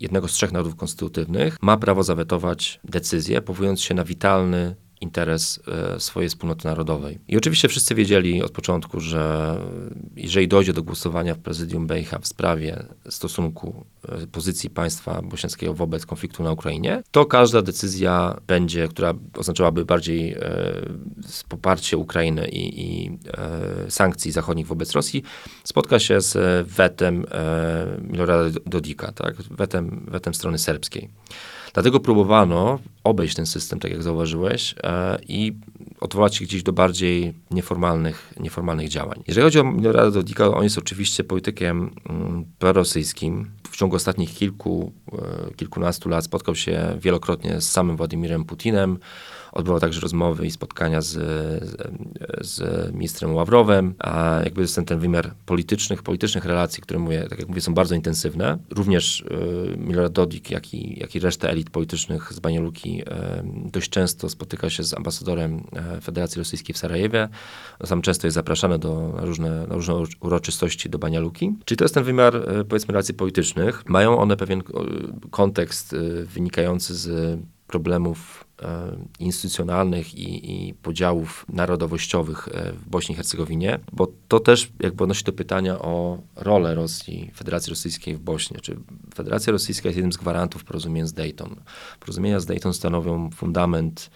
jednego 0.00 0.28
z 0.28 0.32
trzech 0.32 0.52
narodów 0.52 0.76
konstytutywnych 0.76 1.56
ma 1.62 1.76
prawo 1.76 2.02
zawetować 2.02 2.80
decyzję, 2.84 3.42
powołując 3.42 3.80
się 3.80 3.94
na 3.94 4.04
witalny 4.04 4.74
interes 5.00 5.60
e, 5.96 6.00
swojej 6.00 6.28
wspólnoty 6.28 6.68
narodowej. 6.68 7.18
I 7.28 7.36
oczywiście 7.36 7.68
wszyscy 7.68 7.94
wiedzieli 7.94 8.42
od 8.42 8.50
początku, 8.50 9.00
że 9.00 9.56
jeżeli 10.16 10.48
dojdzie 10.48 10.72
do 10.72 10.82
głosowania 10.82 11.34
w 11.34 11.38
prezydium 11.38 11.86
Bejcha 11.86 12.18
w 12.18 12.26
sprawie 12.26 12.84
stosunku 13.08 13.84
e, 14.08 14.26
pozycji 14.26 14.70
państwa 14.70 15.22
bośniackiego 15.22 15.74
wobec 15.74 16.06
konfliktu 16.06 16.42
na 16.42 16.52
Ukrainie, 16.52 17.02
to 17.10 17.26
każda 17.26 17.62
decyzja 17.62 18.40
będzie, 18.46 18.88
która 18.88 19.14
oznaczałaby 19.34 19.84
bardziej 19.84 20.32
e, 20.32 20.38
poparcie 21.48 21.96
Ukrainy 21.96 22.48
i, 22.48 22.80
i 22.82 23.18
e, 23.86 23.90
sankcji 23.90 24.32
zachodnich 24.32 24.66
wobec 24.66 24.92
Rosji, 24.92 25.22
spotka 25.64 25.98
się 25.98 26.20
z 26.20 26.36
e, 26.36 26.64
wetem 26.64 27.24
e, 27.30 27.98
Milorada 28.02 28.60
Dodika, 28.66 29.12
tak? 29.12 29.34
wetem, 29.36 30.06
wetem 30.10 30.34
strony 30.34 30.58
serbskiej. 30.58 31.08
Dlatego 31.72 32.00
próbowano 32.00 32.78
obejść 33.04 33.34
ten 33.34 33.46
system, 33.46 33.80
tak 33.80 33.90
jak 33.90 34.02
zauważyłeś, 34.02 34.74
e, 34.82 35.18
i 35.28 35.52
odwołać 36.00 36.36
się 36.36 36.44
gdzieś 36.44 36.62
do 36.62 36.72
bardziej 36.72 37.34
nieformalnych, 37.50 38.34
nieformalnych 38.40 38.88
działań. 38.88 39.22
Jeżeli 39.26 39.44
chodzi 39.44 39.60
o 39.60 39.64
Milorada 39.64 40.10
Dodika, 40.10 40.54
on 40.54 40.64
jest 40.64 40.78
oczywiście 40.78 41.24
politykiem 41.24 41.90
mm, 42.08 42.44
prorosyjskim. 42.58 43.50
W 43.70 43.76
ciągu 43.76 43.96
ostatnich 43.96 44.34
kilku, 44.34 44.92
e, 45.12 45.54
kilkunastu 45.54 46.08
lat 46.08 46.24
spotkał 46.24 46.54
się 46.54 46.98
wielokrotnie 47.00 47.60
z 47.60 47.70
samym 47.70 47.96
Władimirem 47.96 48.44
Putinem. 48.44 48.98
Odbywał 49.52 49.80
także 49.80 50.00
rozmowy 50.00 50.46
i 50.46 50.50
spotkania 50.50 51.00
z, 51.00 51.12
z, 51.64 51.76
z 52.40 52.60
ministrem 52.94 53.34
Ławrowem, 53.34 53.94
a 53.98 54.40
jakby 54.44 54.60
jest 54.60 54.74
ten, 54.74 54.84
ten 54.84 54.98
wymiar 54.98 55.34
politycznych, 55.46 56.02
politycznych 56.02 56.44
relacji, 56.44 56.82
które 56.82 57.00
mówię, 57.00 57.26
tak 57.30 57.38
jak 57.38 57.48
mówię, 57.48 57.60
są 57.60 57.74
bardzo 57.74 57.94
intensywne. 57.94 58.58
Również 58.70 59.20
y, 59.20 59.76
Milorad 59.78 60.12
Dodik, 60.12 60.50
jak 60.50 60.74
i, 60.74 61.00
jak 61.00 61.14
i 61.14 61.20
reszta 61.20 61.48
elit 61.48 61.70
politycznych 61.70 62.32
z 62.32 62.40
Banialuki 62.40 63.00
y, 63.00 63.04
dość 63.70 63.90
często 63.90 64.28
spotyka 64.28 64.70
się 64.70 64.84
z 64.84 64.94
ambasadorem 64.94 65.64
Federacji 66.02 66.38
Rosyjskiej 66.38 66.74
w 66.74 66.78
Sarajewie. 66.78 67.28
Sam 67.84 68.02
często 68.02 68.26
jest 68.26 68.34
zapraszany 68.34 68.78
do, 68.78 69.12
różne, 69.16 69.66
na 69.66 69.74
różne 69.74 69.94
uroczystości 70.20 70.90
do 70.90 70.98
Banialuki. 70.98 71.56
Czyli 71.64 71.78
to 71.78 71.84
jest 71.84 71.94
ten 71.94 72.04
wymiar, 72.04 72.36
y, 72.36 72.64
powiedzmy, 72.64 72.92
relacji 72.92 73.14
politycznych. 73.14 73.88
Mają 73.88 74.18
one 74.18 74.36
pewien 74.36 74.62
kontekst 75.30 75.92
y, 75.92 76.26
wynikający 76.26 76.94
z 76.94 77.38
problemów 77.68 78.44
e, 78.62 78.96
instytucjonalnych 79.18 80.14
i, 80.14 80.68
i 80.68 80.74
podziałów 80.74 81.46
narodowościowych 81.48 82.48
e, 82.48 82.72
w 82.72 82.88
Bośni 82.88 83.12
i 83.12 83.16
Hercegowinie, 83.16 83.78
bo 83.92 84.08
to 84.28 84.40
też 84.40 84.72
jakby 84.80 85.04
odnosi 85.04 85.24
do 85.24 85.32
pytania 85.32 85.78
o 85.78 86.18
rolę 86.36 86.74
Rosji, 86.74 87.30
Federacji 87.34 87.70
Rosyjskiej 87.70 88.14
w 88.14 88.20
Bośni. 88.20 88.60
Czy 88.60 88.76
Federacja 89.14 89.52
Rosyjska 89.52 89.88
jest 89.88 89.96
jednym 89.96 90.12
z 90.12 90.16
gwarantów 90.16 90.64
porozumienia 90.64 91.06
z 91.06 91.12
Dayton. 91.12 91.56
Porozumienia 92.00 92.40
z 92.40 92.46
Dayton 92.46 92.74
stanowią 92.74 93.30
fundament 93.30 94.10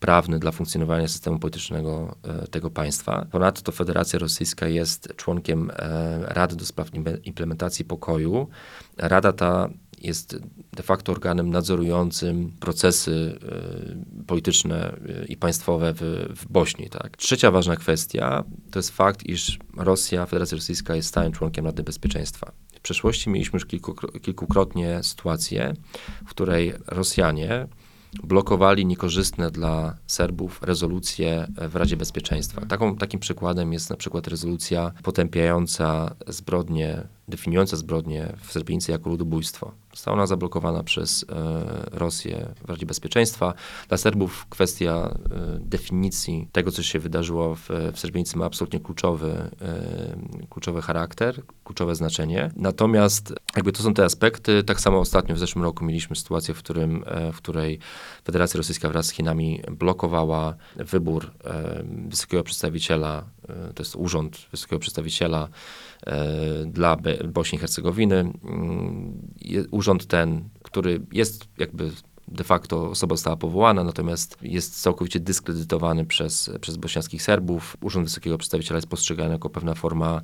prawny 0.00 0.38
dla 0.38 0.52
funkcjonowania 0.52 1.08
systemu 1.08 1.38
politycznego 1.38 2.16
e, 2.22 2.46
tego 2.46 2.70
państwa. 2.70 3.26
Ponadto 3.30 3.72
Federacja 3.72 4.18
Rosyjska 4.18 4.68
jest 4.68 5.16
członkiem 5.16 5.70
e, 5.70 6.18
Rady 6.34 6.56
do 6.56 6.64
spraw 6.64 6.88
implementacji 7.24 7.84
pokoju. 7.84 8.48
Rada 8.96 9.32
ta 9.32 9.68
jest 10.00 10.36
de 10.72 10.82
facto 10.82 11.12
organem 11.12 11.50
nadzorującym 11.50 12.52
procesy 12.60 13.38
e, 13.42 14.24
polityczne 14.24 14.96
i 15.28 15.36
państwowe 15.36 15.94
w, 15.94 16.00
w 16.36 16.52
Bośni. 16.52 16.90
Tak. 16.90 17.16
Trzecia 17.16 17.50
ważna 17.50 17.76
kwestia 17.76 18.44
to 18.70 18.78
jest 18.78 18.90
fakt, 18.90 19.26
iż 19.26 19.58
Rosja, 19.76 20.26
Federacja 20.26 20.56
Rosyjska 20.56 20.96
jest 20.96 21.08
stałym 21.08 21.32
członkiem 21.32 21.64
Rady 21.64 21.82
Bezpieczeństwa. 21.82 22.52
W 22.74 22.80
przeszłości 22.80 23.30
mieliśmy 23.30 23.56
już 23.56 23.66
kilkukro- 23.66 24.20
kilkukrotnie 24.20 25.02
sytuację, 25.02 25.74
w 26.26 26.30
której 26.30 26.72
Rosjanie 26.86 27.66
blokowali 28.22 28.86
niekorzystne 28.86 29.50
dla 29.50 29.96
Serbów 30.06 30.62
rezolucje 30.62 31.46
w 31.68 31.76
Radzie 31.76 31.96
Bezpieczeństwa. 31.96 32.66
Taką, 32.66 32.96
takim 32.96 33.20
przykładem 33.20 33.72
jest 33.72 33.90
na 33.90 33.96
przykład 33.96 34.26
rezolucja 34.28 34.92
potępiająca 35.02 36.14
zbrodnie, 36.26 37.02
definiująca 37.28 37.76
zbrodnie 37.76 38.32
w 38.42 38.52
Srebrenicy 38.52 38.92
jako 38.92 39.10
ludobójstwo. 39.10 39.72
Została 39.96 40.16
ona 40.16 40.26
zablokowana 40.26 40.82
przez 40.82 41.24
e, 41.28 41.98
Rosję 41.98 42.54
w 42.64 42.68
Radzie 42.68 42.86
Bezpieczeństwa. 42.86 43.54
Dla 43.88 43.96
Serbów 43.96 44.46
kwestia 44.50 44.94
e, 44.94 45.18
definicji 45.60 46.48
tego, 46.52 46.70
co 46.70 46.82
się 46.82 46.98
wydarzyło 46.98 47.54
w, 47.54 47.68
w 47.68 48.36
ma 48.36 48.44
absolutnie 48.44 48.80
kluczowy, 48.80 49.50
e, 49.62 50.46
kluczowy 50.50 50.82
charakter, 50.82 51.42
kluczowe 51.64 51.94
znaczenie. 51.94 52.50
Natomiast 52.56 53.34
jakby 53.56 53.72
to 53.72 53.82
są 53.82 53.94
te 53.94 54.04
aspekty. 54.04 54.62
Tak 54.62 54.80
samo 54.80 54.98
ostatnio 54.98 55.34
w 55.34 55.38
zeszłym 55.38 55.64
roku 55.64 55.84
mieliśmy 55.84 56.16
sytuację, 56.16 56.54
w, 56.54 56.58
którym, 56.58 57.04
w 57.32 57.36
której 57.36 57.78
Federacja 58.24 58.58
Rosyjska 58.58 58.88
wraz 58.88 59.06
z 59.06 59.10
Chinami 59.10 59.62
blokowała 59.70 60.54
wybór 60.76 61.30
wysokiego 62.08 62.42
przedstawiciela, 62.42 63.24
to 63.74 63.82
jest 63.82 63.96
urząd 63.96 64.46
wysokiego 64.50 64.80
przedstawiciela 64.80 65.48
e, 66.06 66.66
dla 66.66 66.96
Bośni 67.28 67.56
i 67.56 67.60
Hercegowiny. 67.60 68.16
Mm, 68.44 69.26
Urząd 69.70 70.06
ten, 70.06 70.48
który 70.62 71.00
jest 71.12 71.48
jakby 71.58 71.90
de 72.28 72.44
facto 72.44 72.90
osoba 72.90 73.14
została 73.14 73.36
powołana, 73.36 73.84
natomiast 73.84 74.38
jest 74.42 74.82
całkowicie 74.82 75.20
dyskredytowany 75.20 76.04
przez, 76.04 76.50
przez 76.60 76.76
bośniackich 76.76 77.22
Serbów. 77.22 77.76
Urząd 77.80 78.06
wysokiego 78.06 78.38
przedstawiciela 78.38 78.78
jest 78.78 78.88
postrzegany 78.88 79.32
jako 79.32 79.50
pewna 79.50 79.74
forma 79.74 80.20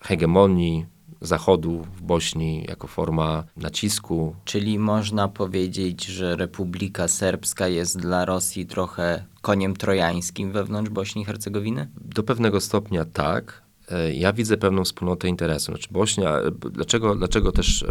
hegemonii 0.00 0.86
Zachodu 1.20 1.82
w 1.96 2.02
Bośni, 2.02 2.64
jako 2.68 2.86
forma 2.86 3.44
nacisku. 3.56 4.34
Czyli 4.44 4.78
można 4.78 5.28
powiedzieć, 5.28 6.06
że 6.06 6.36
Republika 6.36 7.08
Serbska 7.08 7.68
jest 7.68 7.98
dla 7.98 8.24
Rosji 8.24 8.66
trochę 8.66 9.24
koniem 9.40 9.76
trojańskim 9.76 10.52
wewnątrz 10.52 10.90
Bośni 10.90 11.22
i 11.22 11.24
Hercegowiny? 11.24 11.88
Do 12.00 12.22
pewnego 12.22 12.60
stopnia 12.60 13.04
tak. 13.04 13.62
E, 13.90 14.14
Ja 14.14 14.32
widzę 14.32 14.56
pewną 14.56 14.84
wspólnotę 14.84 15.28
interesu. 15.28 15.72
Znaczy 15.72 15.88
Bośnia, 15.90 16.38
e, 16.38 16.50
dlaczego, 16.72 17.14
dlaczego 17.14 17.52
też 17.52 17.84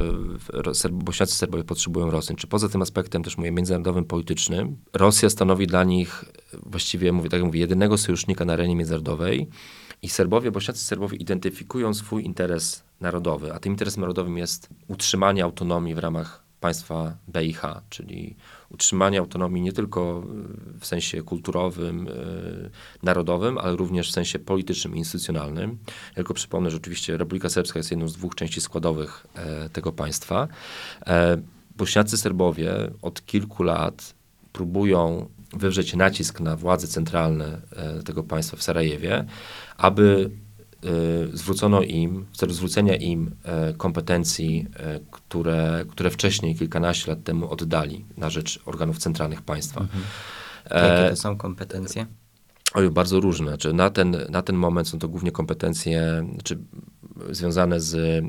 e, 0.66 0.74
Serb, 0.74 0.94
Bośniacy 0.94 1.36
Serbowie 1.36 1.64
potrzebują 1.64 2.12
Rosji? 2.12 2.36
Czy 2.36 2.48
poza 2.48 2.70
tym 2.70 2.82
aspektem 2.82 3.24
też 3.24 3.38
mówię 3.38 3.52
międzynarodowym, 3.52 4.06
politycznym, 4.06 4.78
Rosja 4.94 5.30
stanowi 5.30 5.68
dla 5.68 5.84
nich 5.84 6.26
właściwie, 6.66 7.12
mówię, 7.12 7.30
tak 7.30 7.38
jak 7.38 7.46
mówię, 7.46 7.60
jedynego 7.60 7.98
sojusznika 7.98 8.46
na 8.46 8.54
arenie 8.54 8.76
międzynarodowej 8.76 9.50
i 10.02 10.10
Serbowie, 10.10 10.52
Bośniacy 10.52 10.84
Serbowie 10.84 11.18
identyfikują 11.18 11.94
swój 11.94 12.26
interes 12.26 12.84
narodowy, 13.02 13.54
a 13.54 13.60
tym 13.60 13.74
interesem 13.74 14.02
narodowym 14.02 14.38
jest 14.38 14.70
utrzymanie 14.88 15.44
autonomii 15.44 15.96
w 15.96 16.00
ramach 16.00 16.50
państwa 16.60 17.18
BIH, 17.28 17.62
czyli 17.90 18.36
utrzymanie 18.70 19.20
autonomii 19.20 19.62
nie 19.62 19.74
tylko 19.74 20.24
w 20.80 20.86
sensie 20.86 21.24
kulturowym, 21.24 22.08
y, 22.08 22.70
narodowym, 23.04 23.58
ale 23.58 23.76
również 23.76 24.10
w 24.10 24.14
sensie 24.14 24.40
politycznym 24.40 24.96
i 24.96 24.98
instytucjonalnym. 24.98 25.78
Tylko 26.16 26.34
przypomnę, 26.34 26.70
że 26.70 26.78
oczywiście 26.78 27.18
Republika 27.18 27.50
Serbska 27.50 27.80
jest 27.80 27.92
jedną 27.92 28.08
z 28.08 28.14
dwóch 28.14 28.36
części 28.36 28.62
składowych 28.62 29.28
e, 29.36 29.70
tego 29.70 29.92
państwa. 29.92 30.48
E, 31.08 31.38
Bośniacy 31.78 32.18
Serbowie 32.18 32.92
od 33.02 33.26
kilku 33.26 33.64
lat 33.64 34.14
próbują 34.54 35.30
wywrzeć 35.54 35.96
nacisk 35.96 36.40
na 36.40 36.56
władze 36.56 36.88
centralne 36.88 37.62
e, 37.76 38.04
tego 38.04 38.24
państwa 38.24 38.58
w 38.58 38.64
Sarajewie, 38.64 39.26
aby 39.78 40.30
e, 40.84 41.38
zwrócono 41.38 41.82
im, 41.82 42.26
w 42.32 42.38
celu 42.38 42.54
zwrócenia 42.54 42.96
im 42.96 43.32
e, 43.44 43.74
kompetencji, 43.74 44.68
które, 45.12 45.86
które 45.90 46.10
wcześniej, 46.10 46.56
kilkanaście 46.56 47.12
lat 47.12 47.24
temu 47.24 47.52
oddali 47.52 48.06
na 48.18 48.30
rzecz 48.30 48.60
organów 48.66 48.98
centralnych 48.98 49.42
państwa. 49.42 49.82
Jakie 50.66 51.06
E, 51.06 51.10
to 51.10 51.16
są 51.16 51.38
kompetencje? 51.38 52.06
Oj, 52.74 52.90
bardzo 52.90 53.20
różne. 53.20 53.58
Czy 53.58 53.74
na, 53.74 53.90
ten, 53.90 54.18
na 54.30 54.42
ten 54.42 54.56
moment 54.56 54.88
są 54.88 55.00
to 55.00 55.08
głównie 55.08 55.32
kompetencje 55.32 56.28
czy 56.44 56.58
związane 57.30 57.80
z 57.80 58.24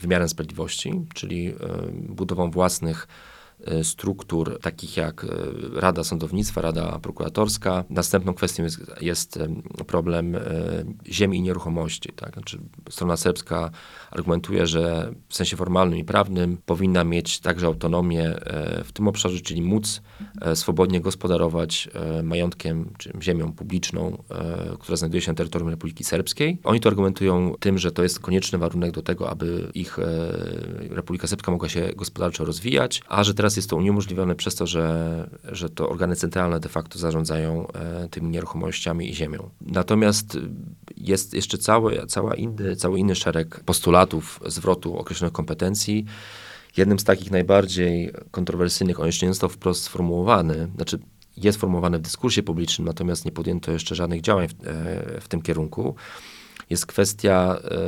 wymiarem 0.00 0.28
sprawiedliwości, 0.28 0.92
czyli 1.14 1.54
budową 2.08 2.50
własnych 2.50 3.08
struktur, 3.82 4.58
takich 4.60 4.96
jak 4.96 5.24
e, 5.24 5.28
Rada 5.80 6.04
Sądownictwa, 6.04 6.60
Rada 6.60 6.98
Prokuratorska. 6.98 7.84
Następną 7.90 8.34
kwestią 8.34 8.62
jest, 8.62 8.80
jest 9.00 9.38
problem 9.86 10.36
e, 10.36 10.40
ziemi 11.06 11.38
i 11.38 11.42
nieruchomości. 11.42 12.12
Tak? 12.16 12.34
Znaczy, 12.34 12.58
strona 12.90 13.16
serbska 13.16 13.70
argumentuje, 14.10 14.66
że 14.66 15.12
w 15.28 15.36
sensie 15.36 15.56
formalnym 15.56 15.98
i 15.98 16.04
prawnym 16.04 16.58
powinna 16.66 17.04
mieć 17.04 17.40
także 17.40 17.66
autonomię 17.66 18.34
w 18.84 18.92
tym 18.92 19.08
obszarze, 19.08 19.40
czyli 19.40 19.62
móc 19.62 20.02
swobodnie 20.54 21.00
gospodarować 21.00 21.88
majątkiem 22.22 22.92
czy 22.98 23.12
ziemią 23.22 23.52
publiczną, 23.52 24.22
która 24.78 24.96
znajduje 24.96 25.20
się 25.20 25.32
na 25.32 25.36
terytorium 25.36 25.68
Republiki 25.70 26.04
Serbskiej. 26.04 26.58
Oni 26.64 26.80
to 26.80 26.88
argumentują 26.88 27.54
tym, 27.60 27.78
że 27.78 27.92
to 27.92 28.02
jest 28.02 28.20
konieczny 28.20 28.58
warunek 28.58 28.90
do 28.90 29.02
tego, 29.02 29.30
aby 29.30 29.70
ich 29.74 29.98
Republika 30.90 31.26
Serbska 31.26 31.52
mogła 31.52 31.68
się 31.68 31.90
gospodarczo 31.96 32.44
rozwijać, 32.44 33.02
a 33.08 33.24
że 33.24 33.34
teraz 33.34 33.45
jest 33.56 33.70
to 33.70 33.76
uniemożliwione 33.76 34.34
przez 34.34 34.54
to, 34.54 34.66
że, 34.66 35.30
że 35.44 35.70
to 35.70 35.88
organy 35.88 36.16
centralne 36.16 36.60
de 36.60 36.68
facto 36.68 36.98
zarządzają 36.98 37.68
e, 37.72 38.08
tymi 38.08 38.28
nieruchomościami 38.28 39.10
i 39.10 39.14
ziemią. 39.14 39.50
Natomiast 39.60 40.38
jest 40.96 41.34
jeszcze 41.34 41.58
cały, 41.58 42.06
cała 42.06 42.34
inny, 42.34 42.76
cały 42.76 42.98
inny 42.98 43.14
szereg 43.14 43.60
postulatów 43.64 44.40
zwrotu 44.46 44.98
określonych 44.98 45.32
kompetencji. 45.32 46.04
Jednym 46.76 46.98
z 46.98 47.04
takich 47.04 47.30
najbardziej 47.30 48.12
kontrowersyjnych, 48.30 49.00
on 49.00 49.06
jeszcze 49.06 49.26
nie 49.26 49.32
został 49.32 49.50
wprost 49.50 49.82
sformułowany, 49.82 50.68
znaczy 50.76 50.98
jest 51.36 51.58
formułowany 51.58 51.98
w 51.98 52.02
dyskursie 52.02 52.42
publicznym, 52.42 52.86
natomiast 52.86 53.24
nie 53.24 53.32
podjęto 53.32 53.72
jeszcze 53.72 53.94
żadnych 53.94 54.20
działań 54.20 54.48
w, 54.48 54.52
e, 54.52 55.20
w 55.20 55.28
tym 55.28 55.42
kierunku 55.42 55.94
jest 56.70 56.86
kwestia 56.86 57.58
e, 57.64 57.78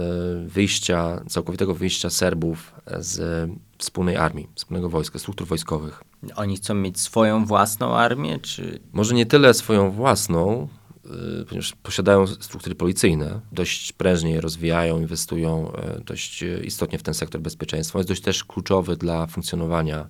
wyjścia, 0.47 1.21
całkowitego 1.29 1.75
wyjścia 1.75 2.11
Serbów 2.11 2.75
z 2.99 3.51
wspólnej 3.79 4.17
armii, 4.17 4.49
wspólnego 4.55 4.89
wojska, 4.89 5.19
struktur 5.19 5.47
wojskowych. 5.47 6.03
Oni 6.37 6.57
chcą 6.57 6.75
mieć 6.75 7.01
swoją 7.01 7.45
własną 7.45 7.97
armię, 7.97 8.39
czy... 8.39 8.81
Może 8.93 9.15
nie 9.15 9.27
tyle 9.27 9.55
swoją 9.55 9.91
własną, 9.91 10.69
e, 11.05 11.45
ponieważ 11.45 11.73
posiadają 11.83 12.27
struktury 12.27 12.75
policyjne, 12.75 13.41
dość 13.53 13.93
prężnie 13.93 14.31
je 14.31 14.41
rozwijają, 14.41 15.01
inwestują 15.01 15.73
e, 15.73 16.01
dość 16.01 16.45
istotnie 16.65 16.99
w 16.99 17.03
ten 17.03 17.15
sektor 17.15 17.41
bezpieczeństwa. 17.41 17.99
Jest 17.99 18.09
dość 18.09 18.23
też 18.23 18.45
kluczowy 18.45 18.97
dla 18.97 19.27
funkcjonowania 19.27 20.09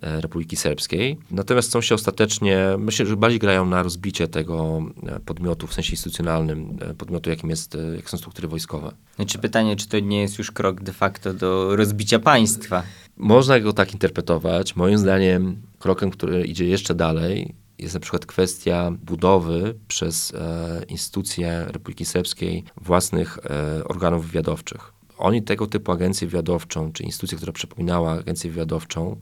Republiki 0.00 0.56
Serbskiej. 0.56 1.18
Natomiast 1.30 1.68
chcą 1.68 1.80
się 1.80 1.94
ostatecznie, 1.94 2.58
myślę, 2.78 3.06
że 3.06 3.16
bardziej 3.16 3.40
grają 3.40 3.66
na 3.66 3.82
rozbicie 3.82 4.28
tego 4.28 4.82
e, 5.06 5.20
podmiotu 5.20 5.66
w 5.66 5.74
sensie 5.74 5.90
instytucjonalnym, 5.90 6.78
e, 6.80 6.94
podmiotu 6.94 7.30
jakim 7.30 7.50
jest, 7.50 7.76
jak 7.96 8.10
są 8.10 8.16
struktury 8.16 8.48
wojskowe. 8.48 8.92
Znaczy 9.16 9.38
pytanie, 9.38 9.76
czy 9.76 9.88
to 9.88 10.00
nie 10.00 10.20
jest 10.20 10.38
już 10.38 10.50
krok 10.50 10.80
de 10.80 10.92
facto 10.92 11.34
do 11.34 11.76
rozbicia 11.76 12.18
państwa? 12.18 12.82
Można 13.16 13.60
go 13.60 13.72
tak 13.72 13.92
interpretować. 13.92 14.76
Moim 14.76 14.98
zdaniem 14.98 15.62
krokiem, 15.78 16.10
który 16.10 16.44
idzie 16.44 16.66
jeszcze 16.66 16.94
dalej, 16.94 17.54
jest 17.78 17.94
na 17.94 18.00
przykład 18.00 18.26
kwestia 18.26 18.90
budowy 18.90 19.74
przez 19.88 20.34
e, 20.34 20.82
instytucje 20.88 21.64
Republiki 21.66 22.04
Serbskiej 22.04 22.64
własnych 22.80 23.38
e, 23.38 23.84
organów 23.84 24.26
wywiadowczych. 24.26 24.92
Oni 25.18 25.42
tego 25.42 25.66
typu 25.66 25.92
agencję 25.92 26.28
wywiadowczą, 26.28 26.92
czy 26.92 27.02
instytucję, 27.02 27.36
która 27.36 27.52
przypominała 27.52 28.12
agencję 28.12 28.50
wywiadowczą, 28.50 29.16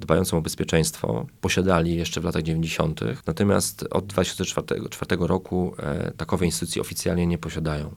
dbającą 0.00 0.38
o 0.38 0.42
bezpieczeństwo 0.42 1.26
posiadali 1.40 1.96
jeszcze 1.96 2.20
w 2.20 2.24
latach 2.24 2.42
90., 2.42 3.00
natomiast 3.26 3.84
od 3.90 4.06
2004 4.06 5.16
roku 5.20 5.74
e, 5.78 6.12
takowe 6.16 6.46
instytucje 6.46 6.82
oficjalnie 6.82 7.26
nie 7.26 7.38
posiadają. 7.38 7.94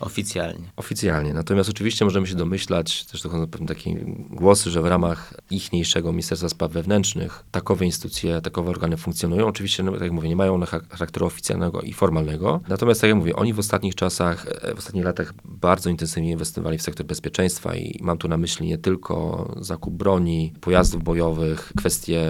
Oficjalnie. 0.00 0.64
Oficjalnie. 0.76 1.34
Natomiast 1.34 1.70
oczywiście 1.70 2.04
możemy 2.04 2.26
się 2.26 2.34
domyślać, 2.34 3.04
też 3.04 3.22
dochodzą 3.22 3.46
pewne 3.46 3.66
takie 3.66 3.94
głosy, 4.30 4.70
że 4.70 4.82
w 4.82 4.86
ramach 4.86 5.34
ichniejszego 5.50 6.12
Ministerstwa 6.12 6.48
Spraw 6.48 6.72
Wewnętrznych 6.72 7.44
takowe 7.50 7.84
instytucje, 7.84 8.40
takowe 8.40 8.70
organy 8.70 8.96
funkcjonują. 8.96 9.46
Oczywiście, 9.46 9.82
no, 9.82 9.92
tak 9.92 10.00
jak 10.00 10.12
mówię, 10.12 10.28
nie 10.28 10.36
mają 10.36 10.60
charakteru 10.90 11.26
oficjalnego 11.26 11.80
i 11.80 11.92
formalnego. 11.92 12.60
Natomiast, 12.68 13.00
tak 13.00 13.08
jak 13.08 13.18
mówię, 13.18 13.36
oni 13.36 13.52
w 13.52 13.58
ostatnich 13.58 13.94
czasach, 13.94 14.46
e, 14.62 14.74
w 14.74 14.78
ostatnich 14.78 15.04
latach 15.04 15.34
bardzo 15.44 15.90
intensywnie 15.90 16.30
inwestowali 16.30 16.78
w 16.78 16.82
sektor 16.82 17.06
bezpieczeństwa 17.06 17.76
i 17.76 17.98
mam 18.02 18.18
tu 18.18 18.28
na 18.28 18.36
myśli 18.36 18.66
nie 18.66 18.78
tylko 18.78 19.48
zakup 19.60 19.94
broni, 19.94 20.52
pojazdów 20.60 21.02
bojowych, 21.02 21.72
kwestie 21.76 22.28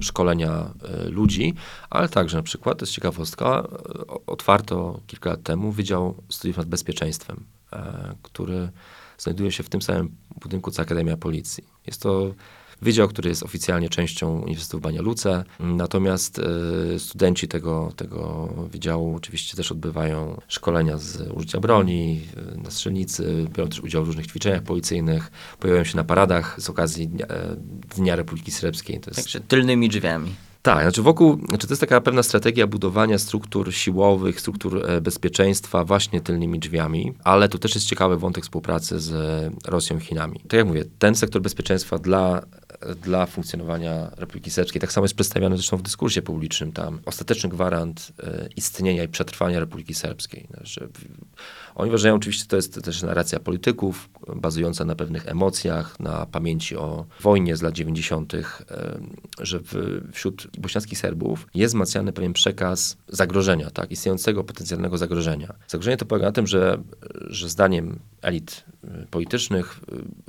szkolenia 0.00 0.50
e, 0.50 1.08
ludzi, 1.08 1.54
ale 1.90 2.08
także 2.08 2.36
na 2.36 2.42
przykład, 2.42 2.78
to 2.78 2.82
jest 2.82 2.92
ciekawostka, 2.92 3.48
e, 3.48 4.26
otwarto 4.26 5.00
kilka 5.06 5.30
lat 5.30 5.42
temu 5.42 5.72
Wydział 5.72 6.14
Studiów 6.28 6.56
nad 6.56 6.66
Bezpieczeństwem 6.66 7.05
bezpieczeństwem, 7.06 7.44
e, 7.72 8.14
który 8.22 8.68
znajduje 9.18 9.52
się 9.52 9.62
w 9.62 9.68
tym 9.68 9.82
samym 9.82 10.16
budynku 10.40 10.70
co 10.70 10.82
Akademia 10.82 11.16
Policji. 11.16 11.64
Jest 11.86 12.02
to 12.02 12.34
wydział, 12.82 13.08
który 13.08 13.28
jest 13.28 13.42
oficjalnie 13.42 13.88
częścią 13.88 14.40
Uniwersytetu 14.40 14.78
w 14.78 14.80
Bania 14.80 15.02
Luce, 15.02 15.44
natomiast 15.60 16.38
e, 16.38 16.98
studenci 16.98 17.48
tego, 17.48 17.92
tego 17.96 18.48
wydziału 18.70 19.16
oczywiście 19.16 19.56
też 19.56 19.72
odbywają 19.72 20.40
szkolenia 20.48 20.98
z 20.98 21.30
użycia 21.30 21.60
broni 21.60 22.20
e, 22.36 22.58
na 22.58 22.70
strzelnicy, 22.70 23.46
biorą 23.56 23.68
też 23.68 23.80
udział 23.80 24.04
w 24.04 24.06
różnych 24.06 24.26
ćwiczeniach 24.26 24.62
policyjnych, 24.62 25.30
pojawiają 25.60 25.84
się 25.84 25.96
na 25.96 26.04
paradach 26.04 26.60
z 26.60 26.70
okazji 26.70 27.10
Dnia, 27.96 28.16
Republiki 28.16 28.50
Serbskiej. 28.50 29.00
Jest... 29.06 29.16
Także 29.16 29.40
tylnymi 29.40 29.88
drzwiami. 29.88 30.34
Tak, 30.66 30.82
znaczy 30.82 31.02
wokół, 31.02 31.38
znaczy 31.48 31.66
to 31.66 31.72
jest 31.72 31.80
taka 31.80 32.00
pewna 32.00 32.22
strategia 32.22 32.66
budowania 32.66 33.18
struktur 33.18 33.74
siłowych, 33.74 34.40
struktur 34.40 34.90
e, 34.90 35.00
bezpieczeństwa 35.00 35.84
właśnie 35.84 36.20
tylnymi 36.20 36.58
drzwiami, 36.58 37.14
ale 37.24 37.48
tu 37.48 37.58
też 37.58 37.74
jest 37.74 37.86
ciekawy 37.86 38.16
wątek 38.16 38.44
współpracy 38.44 39.00
z 39.00 39.12
Rosją 39.66 39.98
i 39.98 40.00
Chinami. 40.00 40.40
Tak 40.40 40.52
jak 40.52 40.66
mówię, 40.66 40.84
ten 40.98 41.14
sektor 41.14 41.42
bezpieczeństwa 41.42 41.98
dla 41.98 42.42
dla 43.02 43.26
funkcjonowania 43.26 44.10
Republiki 44.16 44.50
Serbskiej. 44.50 44.80
Tak 44.80 44.92
samo 44.92 45.04
jest 45.04 45.14
przedstawiany 45.14 45.56
zresztą 45.56 45.76
w 45.76 45.82
dyskursie 45.82 46.22
publicznym 46.22 46.72
tam. 46.72 47.00
Ostateczny 47.06 47.50
gwarant 47.50 48.12
e, 48.22 48.48
istnienia 48.56 49.04
i 49.04 49.08
przetrwania 49.08 49.60
Republiki 49.60 49.94
Serbskiej. 49.94 50.48
No, 50.50 50.60
że 50.62 50.88
oni 51.74 51.90
uważają, 51.90 52.14
oczywiście 52.14 52.46
to 52.46 52.56
jest 52.56 52.84
też 52.84 53.02
narracja 53.02 53.40
polityków, 53.40 54.08
bazująca 54.36 54.84
na 54.84 54.94
pewnych 54.94 55.28
emocjach, 55.28 56.00
na 56.00 56.26
pamięci 56.26 56.76
o 56.76 57.06
wojnie 57.20 57.56
z 57.56 57.62
lat 57.62 57.74
90., 57.74 58.34
e, 58.34 58.44
że 59.40 59.60
wśród 60.12 60.46
bośniackich 60.58 60.98
Serbów 60.98 61.46
jest 61.54 61.74
wzmacniany 61.74 62.12
pewien 62.12 62.32
przekaz 62.32 62.96
zagrożenia, 63.08 63.70
tak, 63.70 63.90
istniejącego 63.90 64.44
potencjalnego 64.44 64.98
zagrożenia. 64.98 65.54
Zagrożenie 65.68 65.96
to 65.96 66.06
polega 66.06 66.26
na 66.26 66.32
tym, 66.32 66.46
że, 66.46 66.82
że 67.26 67.48
zdaniem 67.48 67.98
elit 68.22 68.64
e, 68.84 69.06
politycznych 69.10 69.80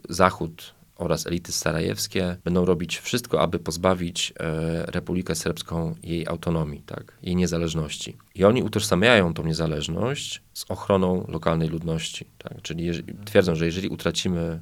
Zachód 0.10 0.77
oraz 0.98 1.28
elity 1.28 1.52
sarajewskie 1.52 2.38
będą 2.44 2.66
robić 2.66 2.98
wszystko, 3.00 3.42
aby 3.42 3.60
pozbawić 3.60 4.34
e, 4.40 4.86
Republikę 4.86 5.36
Serbską 5.36 5.96
jej 6.04 6.28
autonomii, 6.28 6.82
tak, 6.86 7.18
jej 7.24 7.36
niezależności. 7.36 8.18
I 8.36 8.44
oni 8.44 8.64
utożsamiają 8.64 9.34
tą 9.34 9.44
niezależność 9.44 10.42
z 10.54 10.66
ochroną 10.70 11.26
lokalnej 11.28 11.70
ludności. 11.70 12.26
Tak? 12.38 12.62
Czyli 12.62 12.92
twierdzą, 13.26 13.56
że 13.56 13.66
jeżeli 13.66 13.90
utracimy 13.90 14.60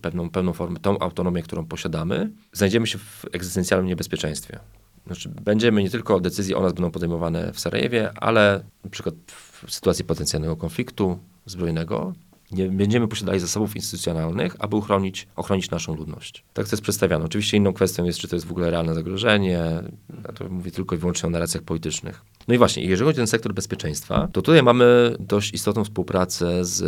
pewną, 0.00 0.30
pewną 0.30 0.52
formę, 0.52 0.80
tą 0.80 0.98
autonomię, 0.98 1.42
którą 1.42 1.66
posiadamy, 1.66 2.30
znajdziemy 2.52 2.86
się 2.86 2.98
w 2.98 3.24
egzystencjalnym 3.32 3.88
niebezpieczeństwie. 3.88 4.58
Znaczy, 5.06 5.28
będziemy 5.28 5.82
nie 5.82 5.90
tylko 5.90 6.20
decyzje 6.20 6.56
o 6.56 6.62
nas 6.62 6.72
będą 6.72 6.90
podejmowane 6.90 7.52
w 7.52 7.60
Sarajewie, 7.60 8.10
ale 8.16 8.64
na 8.84 8.90
przykład 8.90 9.14
w 9.66 9.74
sytuacji 9.74 10.04
potencjalnego 10.04 10.56
konfliktu 10.56 11.18
zbrojnego 11.46 12.12
nie 12.52 12.68
będziemy 12.68 13.08
posiadali 13.08 13.40
zasobów 13.40 13.76
instytucjonalnych, 13.76 14.56
aby 14.58 14.76
uchronić, 14.76 15.28
ochronić 15.36 15.70
naszą 15.70 15.96
ludność. 15.96 16.44
Tak 16.52 16.66
to 16.66 16.72
jest 16.72 16.82
przedstawiane. 16.82 17.24
Oczywiście 17.24 17.56
inną 17.56 17.72
kwestią 17.72 18.04
jest, 18.04 18.18
czy 18.18 18.28
to 18.28 18.36
jest 18.36 18.46
w 18.46 18.50
ogóle 18.50 18.70
realne 18.70 18.94
zagrożenie. 18.94 19.82
Ja 20.24 20.32
to 20.32 20.48
mówię 20.48 20.70
tylko 20.70 20.94
i 20.94 20.98
wyłącznie 20.98 21.26
o 21.26 21.30
narracjach 21.30 21.62
politycznych. 21.62 22.24
No 22.48 22.54
i 22.54 22.58
właśnie, 22.58 22.84
jeżeli 22.84 23.08
chodzi 23.08 23.16
o 23.16 23.22
ten 23.22 23.26
sektor 23.26 23.54
bezpieczeństwa, 23.54 24.28
to 24.32 24.42
tutaj 24.42 24.62
mamy 24.62 25.16
dość 25.20 25.54
istotną 25.54 25.84
współpracę 25.84 26.64
z 26.64 26.84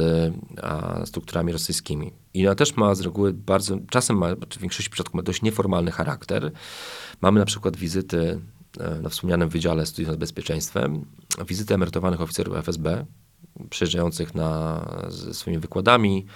a, 0.62 1.06
strukturami 1.06 1.52
rosyjskimi. 1.52 2.12
I 2.34 2.46
ona 2.46 2.54
też 2.54 2.76
ma 2.76 2.94
z 2.94 3.00
reguły 3.00 3.32
bardzo, 3.32 3.78
czasem 3.90 4.18
ma, 4.18 4.34
w 4.34 4.58
większości 4.58 4.90
przypadków 4.90 5.14
ma 5.14 5.22
dość 5.22 5.42
nieformalny 5.42 5.90
charakter. 5.90 6.52
Mamy 7.20 7.40
na 7.40 7.46
przykład 7.46 7.76
wizyty 7.76 8.40
e, 8.80 9.00
na 9.00 9.08
wspomnianym 9.08 9.48
Wydziale 9.48 9.86
Studiów 9.86 10.08
nad 10.08 10.18
Bezpieczeństwem, 10.18 11.04
wizyty 11.48 11.74
emerytowanych 11.74 12.20
oficerów 12.20 12.56
FSB, 12.56 13.06
przyjeżdżających 13.70 14.34
na, 14.34 14.80
ze 15.08 15.34
swoimi 15.34 15.58
wykładami, 15.58 16.26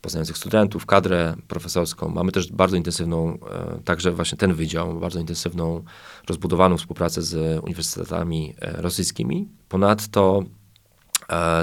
poznających 0.00 0.38
studentów, 0.38 0.86
kadrę 0.86 1.34
profesorską. 1.48 2.08
Mamy 2.08 2.32
też 2.32 2.52
bardzo 2.52 2.76
intensywną, 2.76 3.38
e, 3.50 3.80
także 3.84 4.12
właśnie 4.12 4.38
ten 4.38 4.54
wydział, 4.54 5.00
bardzo 5.00 5.20
intensywną, 5.20 5.84
rozbudowaną 6.28 6.76
współpracę 6.76 7.22
z 7.22 7.64
uniwersytetami 7.64 8.54
e, 8.60 8.82
rosyjskimi. 8.82 9.48
Ponadto 9.68 10.44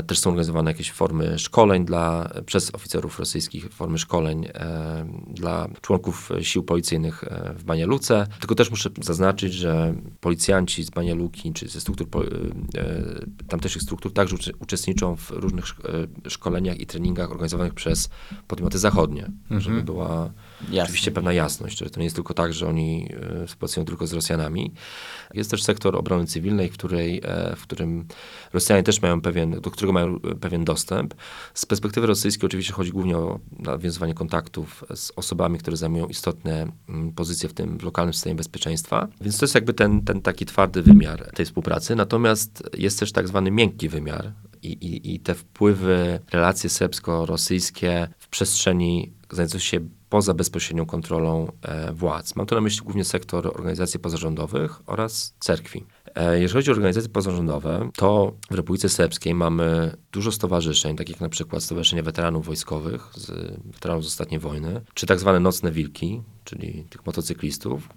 też 0.08 0.19
są 0.19 0.30
organizowane 0.30 0.71
jakieś 0.71 0.91
formy 0.91 1.39
szkoleń 1.39 1.86
dla, 1.86 2.30
przez 2.45 2.76
oficerów 2.76 3.19
rosyjskich, 3.19 3.74
formy 3.74 3.97
szkoleń 3.97 4.45
e, 4.45 5.06
dla 5.28 5.67
członków 5.82 6.30
sił 6.41 6.63
policyjnych 6.63 7.24
e, 7.24 7.54
w 7.54 7.63
Banialuce. 7.63 8.28
Tylko 8.39 8.56
też 8.56 8.69
muszę 8.69 8.89
zaznaczyć, 9.02 9.54
że 9.54 9.93
policjanci 10.19 10.84
z 10.84 10.89
Banialuki, 10.89 11.54
czy 11.54 11.67
ze 11.67 11.82
struktur, 11.82 12.08
e, 12.15 12.80
e, 12.80 13.04
tamtejszych 13.47 13.82
struktur 13.82 14.13
także 14.13 14.36
uczestniczą 14.60 15.15
w 15.15 15.32
różnych 15.32 15.65
szk- 15.65 16.08
e, 16.26 16.30
szkoleniach 16.30 16.80
i 16.80 16.86
treningach 16.86 17.32
organizowanych 17.32 17.74
przez 17.74 18.10
podmioty 18.47 18.80
zachodnie, 18.80 19.32
żeby 19.52 19.84
była 19.84 20.32
Jasne. 20.63 20.84
oczywiście 20.84 21.12
pewna 21.12 21.34
jasność, 21.34 21.78
że 21.78 21.89
to 21.89 22.00
nie 22.00 22.04
jest 22.04 22.15
tylko 22.15 22.34
tak, 22.34 22.54
że 22.54 22.67
oni 22.67 23.10
e, 23.43 23.47
współpracują 23.47 23.86
tylko 23.86 24.08
z 24.08 24.13
Rosjanami. 24.13 24.74
Jest 25.34 25.52
też 25.52 25.63
sektor 25.63 25.95
obrony 25.95 26.26
cywilnej, 26.26 26.69
w, 26.69 26.74
której, 26.74 27.21
e, 27.24 27.56
w 27.56 27.62
którym 27.62 28.06
Rosjanie 28.54 28.84
też 28.84 29.02
mają 29.02 29.21
pewien, 29.21 29.62
do 29.62 29.71
którego 29.71 29.93
mają 29.93 30.15
e, 30.15 30.36
pewien 30.36 30.65
dostęp. 30.65 31.13
Z 31.54 31.65
perspektywy 31.65 32.08
rosyjskiej 32.08 32.47
oczywiście 32.47 32.74
chodzi 32.74 32.91
głównie 32.91 33.17
o 33.17 33.39
nawiązywanie 33.60 34.13
kontaktów 34.13 34.84
z 34.95 35.12
osobami, 35.15 35.58
które 35.58 35.78
zajmują 35.78 36.08
istotne 36.08 36.71
mm, 36.89 37.12
pozycje 37.12 37.50
w 37.50 37.54
tym 37.54 37.78
lokalnym 37.84 38.13
systemie 38.13 38.36
bezpieczeństwa. 38.36 39.08
Więc 39.21 39.38
to 39.38 39.43
jest 39.45 39.56
jakby 39.56 39.74
ten, 39.74 40.02
ten 40.02 40.21
taki 40.21 40.45
twardy 40.45 40.82
wymiar 40.82 41.32
tej 41.36 41.45
współpracy. 41.45 41.95
Natomiast 41.95 42.63
jest 42.78 43.00
też 43.00 43.12
tak 43.12 43.28
zwany 43.28 43.52
miękki 43.52 43.89
wymiar, 43.89 44.32
i, 44.63 44.67
i, 44.67 45.15
i 45.15 45.19
te 45.19 45.36
wpływy, 45.36 46.19
relacje 46.32 46.69
serbsko-rosyjskie 46.69 48.08
w 48.19 48.28
przestrzeni 48.28 49.13
znajdującej 49.30 49.60
się 49.60 49.80
poza 50.10 50.34
bezpośrednią 50.34 50.86
kontrolą 50.86 51.52
e, 51.62 51.93
władz. 51.93 52.36
Mam 52.36 52.45
tu 52.45 52.56
na 52.56 52.62
myśli 52.62 52.84
głównie 52.84 53.06
sektor 53.06 53.47
organizacji 53.47 54.00
pozarządowych 54.00 54.80
oraz 54.86 55.36
cerkwi. 55.39 55.86
E, 56.15 56.39
jeżeli 56.39 56.58
chodzi 56.58 56.71
o 56.71 56.74
organizacje 56.74 57.10
pozarządowe, 57.10 57.89
to 57.95 58.34
w 58.52 58.56
Republice 58.56 58.89
Serbskiej 58.89 59.34
mamy 59.34 59.97
dużo 60.12 60.32
stowarzyszeń, 60.32 60.95
takich 60.95 61.15
jak 61.15 61.21
na 61.21 61.30
przykład 61.30 61.63
Stowarzyszenie 61.63 62.04
Weteranów 62.04 62.45
Wojskowych, 62.45 63.10
z, 63.15 63.28
weteranów 63.65 64.04
z 64.04 64.08
ostatniej 64.08 64.39
wojny, 64.39 64.82
czy 64.93 65.06
tak 65.06 65.19
zwane 65.19 65.39
Nocne 65.39 65.71
Wilki, 65.71 66.21
czyli 66.43 66.86
tych 66.89 67.06
motocyklistów, 67.06 67.89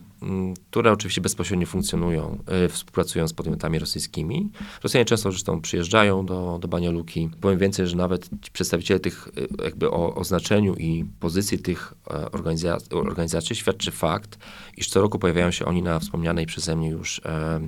które 0.70 0.92
oczywiście 0.92 1.20
bezpośrednio 1.20 1.66
funkcjonują, 1.66 2.38
e, 2.46 2.68
współpracują 2.68 3.28
z 3.28 3.32
podmiotami 3.32 3.78
rosyjskimi. 3.78 4.50
Rosjanie 4.82 5.04
często 5.04 5.30
zresztą 5.30 5.60
przyjeżdżają 5.60 6.26
do, 6.26 6.58
do 6.60 6.68
Banialuki. 6.68 7.30
Powiem 7.40 7.58
więcej, 7.58 7.86
że 7.86 7.96
nawet 7.96 8.28
ci 8.42 8.50
przedstawiciele 8.52 9.00
tych, 9.00 9.28
e, 9.60 9.64
jakby 9.64 9.90
o, 9.90 10.14
o 10.14 10.24
znaczeniu 10.24 10.74
i 10.74 11.04
pozycji 11.20 11.58
tych 11.58 11.94
e, 12.10 12.30
organizacji, 12.30 12.88
organizacji 12.92 13.56
świadczy 13.56 13.90
fakt, 13.90 14.38
iż 14.76 14.88
co 14.88 15.00
roku 15.00 15.18
pojawiają 15.18 15.50
się 15.50 15.64
oni 15.64 15.82
na 15.82 15.98
wspomnianej 15.98 16.46
przeze 16.46 16.76
mnie 16.76 16.88
już 16.88 17.20
e, 17.24 17.60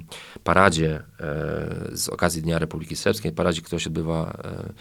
paradzie 0.45 1.03
e, 1.21 1.91
z 1.93 2.09
okazji 2.09 2.43
Dnia 2.43 2.59
Republiki 2.59 2.97
Serbskiej, 2.97 3.33
paradzie, 3.33 3.63
która 3.63 3.79
się 3.79 3.91
odbywa 3.91 4.39
e, 4.45 4.73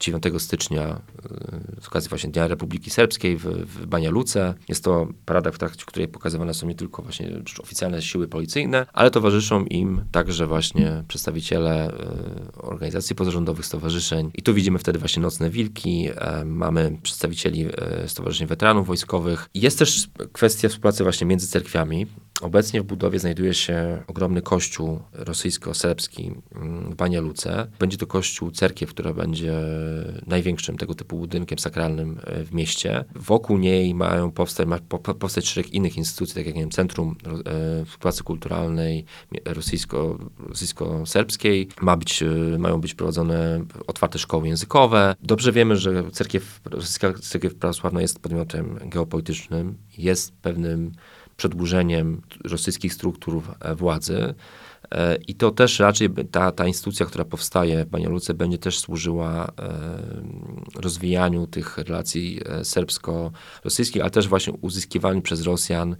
9 0.00 0.24
stycznia 0.38 0.82
e, 0.84 1.80
z 1.80 1.86
okazji 1.86 2.08
właśnie 2.08 2.30
Dnia 2.30 2.48
Republiki 2.48 2.90
Serbskiej 2.90 3.36
w, 3.36 3.44
w 3.44 3.86
Banialuce. 3.86 4.54
Jest 4.68 4.84
to 4.84 5.08
parada, 5.26 5.50
w 5.50 5.58
trakcie 5.58 5.84
której 5.86 6.08
pokazywane 6.08 6.54
są 6.54 6.66
nie 6.66 6.74
tylko 6.74 7.02
właśnie 7.02 7.30
oficjalne 7.62 8.02
siły 8.02 8.28
policyjne, 8.28 8.86
ale 8.92 9.10
towarzyszą 9.10 9.64
im 9.64 10.04
także 10.12 10.46
właśnie 10.46 11.04
przedstawiciele 11.08 11.92
e, 11.92 12.62
organizacji 12.62 13.16
pozarządowych, 13.16 13.66
stowarzyszeń. 13.66 14.30
I 14.34 14.42
tu 14.42 14.54
widzimy 14.54 14.78
wtedy 14.78 14.98
właśnie 14.98 15.22
Nocne 15.22 15.50
Wilki, 15.50 16.08
e, 16.16 16.44
mamy 16.44 16.98
przedstawicieli 17.02 17.66
Stowarzyszeń 18.06 18.46
Weteranów 18.46 18.86
Wojskowych. 18.86 19.48
Jest 19.54 19.78
też 19.78 20.08
kwestia 20.32 20.68
współpracy 20.68 21.02
właśnie 21.02 21.26
między 21.26 21.46
cerkwiami. 21.46 22.06
Obecnie 22.42 22.82
w 22.82 22.84
budowie 22.84 23.18
znajduje 23.18 23.54
się 23.54 24.02
ogromny 24.06 24.42
kościół 24.42 25.00
rosyjsko-serbski 25.12 26.32
mm, 26.54 26.90
w 26.90 26.94
Banialuce. 26.94 27.66
Będzie 27.78 27.96
to 27.96 28.06
kościół 28.06 28.50
cerkiew, 28.50 28.90
która 28.90 29.12
będzie 29.12 29.54
największym 30.26 30.76
tego 30.76 30.94
typu 30.94 31.18
budynkiem 31.18 31.58
sakralnym 31.58 32.20
e, 32.24 32.44
w 32.44 32.52
mieście. 32.52 33.04
Wokół 33.14 33.58
niej 33.58 33.94
mają 33.94 34.30
powstać, 34.30 34.68
ma 34.68 34.78
po- 34.88 34.98
powstać 34.98 35.48
szereg 35.48 35.72
innych 35.72 35.96
instytucji, 35.96 36.34
tak 36.34 36.46
jak 36.46 36.54
nie 36.54 36.60
wiem, 36.60 36.70
Centrum 36.70 37.16
e, 37.46 37.84
Współpracy 37.84 38.22
Kulturalnej 38.22 39.04
rosyjsko, 39.44 40.18
rosyjsko-serbskiej. 40.38 41.68
Ma 41.80 41.96
być, 41.96 42.22
e, 42.22 42.58
mają 42.58 42.80
być 42.80 42.94
prowadzone 42.94 43.64
otwarte 43.86 44.18
szkoły 44.18 44.48
językowe. 44.48 45.14
Dobrze 45.22 45.52
wiemy, 45.52 45.76
że 45.76 46.10
cerkiew, 46.10 46.60
rosyjska 46.64 47.12
cerkiew 47.12 47.54
prawosławna 47.54 48.00
jest 48.00 48.18
podmiotem 48.18 48.78
geopolitycznym, 48.84 49.74
jest 49.98 50.32
pewnym 50.32 50.92
przedłużeniem 51.38 52.22
rosyjskich 52.44 52.94
struktur 52.94 53.42
e, 53.60 53.74
władzy. 53.74 54.34
E, 54.90 55.16
I 55.16 55.34
to 55.34 55.50
też 55.50 55.78
raczej 55.78 56.08
ta, 56.30 56.52
ta 56.52 56.66
instytucja, 56.66 57.06
która 57.06 57.24
powstaje 57.24 57.84
w 57.84 57.88
Banialuce, 57.88 58.34
będzie 58.34 58.58
też 58.58 58.78
służyła 58.78 59.46
e, 59.46 59.50
rozwijaniu 60.74 61.46
tych 61.46 61.78
relacji 61.78 62.40
serbsko-rosyjskich, 62.62 64.02
ale 64.02 64.10
też 64.10 64.28
właśnie 64.28 64.52
uzyskiwaniu 64.52 65.22
przez 65.22 65.42
Rosjan 65.42 65.96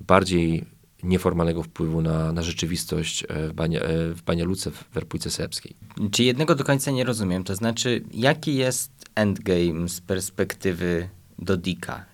bardziej 0.00 0.64
nieformalnego 1.02 1.62
wpływu 1.62 2.02
na, 2.02 2.32
na 2.32 2.42
rzeczywistość 2.42 3.24
w, 3.28 3.52
Bania, 3.52 3.80
w 4.14 4.22
Banialuce, 4.22 4.70
w 4.70 4.96
Republice 4.96 5.30
Serbskiej. 5.30 5.76
Czy 6.10 6.24
jednego 6.24 6.54
do 6.54 6.64
końca 6.64 6.90
nie 6.90 7.04
rozumiem, 7.04 7.44
to 7.44 7.54
znaczy, 7.54 8.04
jaki 8.12 8.54
jest 8.54 8.90
endgame 9.14 9.88
z 9.88 10.00
perspektywy 10.00 11.08
Dodika? 11.38 12.04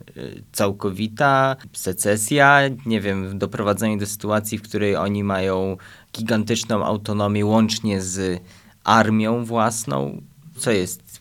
Całkowita 0.52 1.56
secesja, 1.72 2.61
nie 2.87 3.00
wiem, 3.00 3.38
doprowadzenie 3.38 3.98
do 3.98 4.06
sytuacji, 4.06 4.59
w 4.59 4.62
której 4.62 4.96
oni 4.96 5.24
mają 5.24 5.76
gigantyczną 6.12 6.85
autonomię 6.85 7.46
łącznie 7.46 8.00
z 8.02 8.42
armią 8.85 9.44
własną? 9.44 10.22
Co 10.56 10.70
jest 10.70 11.20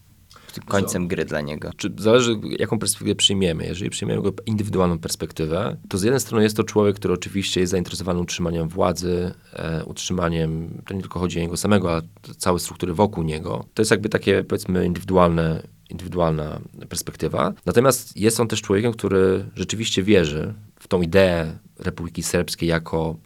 końcem 0.66 1.08
gry 1.08 1.26
dla 1.26 1.42
niego? 1.42 1.72
Czy 1.78 1.94
zależy, 1.98 2.40
jaką 2.60 2.80
perspektywę 2.80 3.16
przyjmiemy. 3.16 3.66
Jeżeli 3.66 3.90
przyjmiemy 3.90 4.22
go 4.22 4.32
indywidualną 4.46 5.00
perspektywę, 5.00 5.78
to 5.90 5.98
z 5.98 6.04
jednej 6.04 6.20
strony 6.20 6.44
jest 6.44 6.58
to 6.58 6.64
człowiek, 6.64 6.96
który 6.96 7.14
oczywiście 7.14 7.60
jest 7.60 7.72
zainteresowany 7.72 8.20
utrzymaniem 8.20 8.70
władzy, 8.70 9.34
e, 9.54 9.86
utrzymaniem, 9.86 10.82
to 10.86 10.94
nie 10.94 11.02
tylko 11.02 11.20
chodzi 11.20 11.40
o 11.40 11.42
niego 11.42 11.58
samego, 11.58 11.92
ale 11.92 12.02
całe 12.38 12.60
struktury 12.60 12.94
wokół 12.94 13.24
niego. 13.24 13.66
To 13.74 13.82
jest 13.82 13.92
jakby 13.92 14.10
takie, 14.10 14.44
powiedzmy, 14.44 14.86
indywidualne, 14.86 15.64
indywidualna 15.90 16.60
perspektywa. 16.90 17.54
Natomiast 17.66 18.18
jest 18.18 18.40
on 18.40 18.48
też 18.48 18.62
człowiekiem, 18.62 18.92
który 18.92 19.46
rzeczywiście 19.56 20.04
wierzy 20.04 20.54
w 20.80 20.88
tą 20.88 21.02
ideę 21.02 21.58
Republiki 21.80 22.24
Serbskiej 22.24 22.70
jako 22.70 23.18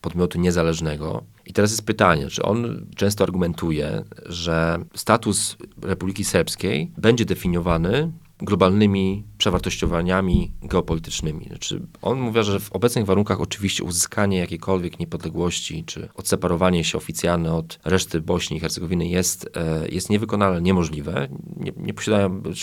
podmiotu 0.00 0.40
niezależnego. 0.40 1.24
I 1.46 1.52
teraz 1.52 1.70
jest 1.70 1.86
pytanie, 1.86 2.28
czy 2.28 2.42
on 2.42 2.86
często 2.96 3.24
argumentuje, 3.24 4.04
że 4.26 4.78
status 4.94 5.56
Republiki 5.82 6.24
Serbskiej 6.24 6.92
będzie 6.98 7.24
definiowany 7.24 8.12
globalnymi 8.44 9.24
przewartościowaniami 9.38 10.52
geopolitycznymi. 10.62 11.44
Znaczy, 11.48 11.82
on 12.02 12.20
mówi, 12.20 12.42
że 12.42 12.60
w 12.60 12.72
obecnych 12.72 13.06
warunkach 13.06 13.40
oczywiście 13.40 13.84
uzyskanie 13.84 14.38
jakiejkolwiek 14.38 14.98
niepodległości, 14.98 15.84
czy 15.84 16.08
odseparowanie 16.14 16.84
się 16.84 16.98
oficjalne 16.98 17.54
od 17.54 17.78
reszty 17.84 18.20
Bośni 18.20 18.56
i 18.56 18.60
Hercegowiny 18.60 19.08
jest, 19.08 19.50
e, 19.56 19.88
jest 19.88 20.10
niewykonalne, 20.10 20.60
niemożliwe. 20.60 21.28
Nie, 21.56 21.72
nie 21.76 21.94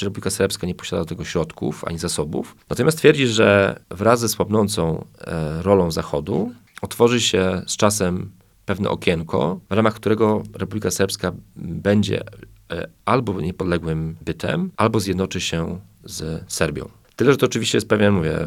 Republika 0.01 0.29
Serbska 0.29 0.67
nie 0.67 0.75
posiada 0.75 1.03
do 1.03 1.09
tego 1.09 1.25
środków 1.25 1.85
ani 1.85 1.97
zasobów. 1.97 2.55
Natomiast 2.69 2.97
twierdzi, 2.97 3.27
że 3.27 3.79
wraz 3.89 4.19
ze 4.19 4.29
słabnącą 4.29 5.05
e, 5.21 5.61
rolą 5.61 5.91
Zachodu 5.91 6.51
otworzy 6.81 7.21
się 7.21 7.61
z 7.67 7.77
czasem 7.77 8.31
pewne 8.65 8.89
okienko, 8.89 9.59
w 9.69 9.73
ramach 9.73 9.93
którego 9.93 10.43
Republika 10.53 10.91
Serbska 10.91 11.31
będzie 11.55 12.23
albo 13.05 13.41
niepodległym 13.41 14.15
bytem, 14.21 14.71
albo 14.77 14.99
zjednoczy 14.99 15.41
się 15.41 15.79
z 16.03 16.43
Serbią. 16.47 16.89
Tyle, 17.19 17.31
że 17.31 17.37
to 17.37 17.45
oczywiście 17.45 17.77
jest 17.77 17.87
pewien, 17.87 18.13
mówię, 18.13 18.37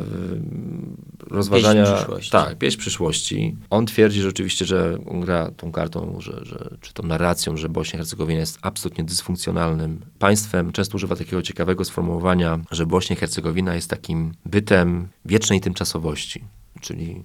rozważania... 1.31 1.83
Pieśń 1.83 1.97
przyszłości. 1.97 2.31
Tak, 2.31 2.59
pieśń 2.59 2.79
przyszłości. 2.79 3.57
On 3.71 3.87
twierdzi 3.87 4.21
że 4.21 4.29
oczywiście, 4.29 4.65
że 4.65 4.99
on 5.07 5.21
gra 5.21 5.51
tą 5.51 5.73
kartą, 5.73 6.17
że, 6.21 6.41
że, 6.45 6.77
czy 6.81 6.95
tą 6.95 7.03
narracją, 7.03 7.57
że 7.57 7.69
Bośnia 7.69 7.97
i 7.97 7.99
Hercegowina 7.99 8.41
jest 8.41 8.59
absolutnie 8.63 9.05
dysfunkcjonalnym 9.05 10.01
państwem. 10.19 10.73
Często 10.73 10.97
używa 10.97 11.17
takiego 11.17 11.43
ciekawego 11.43 11.85
sformułowania, 11.85 12.61
że 12.71 12.87
Bośnia 12.87 13.17
i 13.17 13.19
Hercegowina 13.19 13.75
jest 13.75 13.91
takim 13.91 14.35
bytem 14.47 15.09
wiecznej 15.25 15.61
tymczasowości. 15.61 16.45
Czyli 16.81 17.23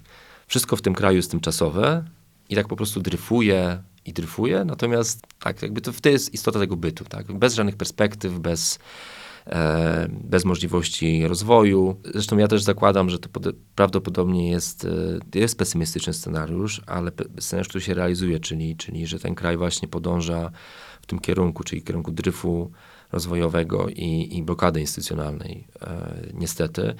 wszystko 0.48 0.76
w 0.76 0.82
tym 0.82 0.94
kraju 0.94 1.18
jest 1.18 1.32
tymczasowe 1.32 2.04
i 2.50 2.56
tak 2.56 2.68
po 2.68 2.76
prostu 2.76 3.02
dryfuje 3.02 3.84
i 4.08 4.14
dryfuje, 4.14 4.66
natomiast 4.66 5.28
tak, 5.40 5.62
jakby 5.62 5.82
to, 5.82 5.92
to 6.02 6.10
jest 6.10 6.34
istota 6.34 6.60
tego 6.60 6.76
bytu, 6.76 7.06
tak? 7.06 7.34
Bez 7.34 7.56
żadnych 7.56 7.76
perspektyw, 7.76 8.40
bez, 8.40 8.80
e, 9.48 10.08
bez 10.10 10.46
możliwości 10.46 11.28
rozwoju. 11.28 12.02
Zresztą 12.14 12.38
ja 12.38 12.48
też 12.48 12.64
zakładam, 12.64 13.10
że 13.10 13.20
to 13.20 13.30
pod, 13.30 13.48
prawdopodobnie 13.76 14.52
jest, 14.52 14.86
e, 15.36 15.40
jest 15.40 15.58
pesymistyczny 15.58 16.14
scenariusz, 16.14 16.82
ale 16.86 17.12
pe, 17.12 17.24
scenariusz, 17.40 17.68
który 17.68 17.84
się 17.84 17.94
realizuje, 17.94 18.40
czyli, 18.40 18.76
czyli 18.76 19.08
że 19.08 19.20
ten 19.20 19.36
kraj 19.36 19.58
właśnie 19.58 19.88
podąża 19.88 20.52
w 21.02 21.06
tym 21.06 21.20
kierunku, 21.20 21.64
czyli 21.64 21.82
kierunku 21.84 22.12
dryfu 22.12 22.72
rozwojowego 23.12 23.90
i, 23.90 24.38
i 24.38 24.44
blokady 24.44 24.82
instytucjonalnej, 24.82 25.68
e, 25.82 26.14
niestety. 26.34 26.96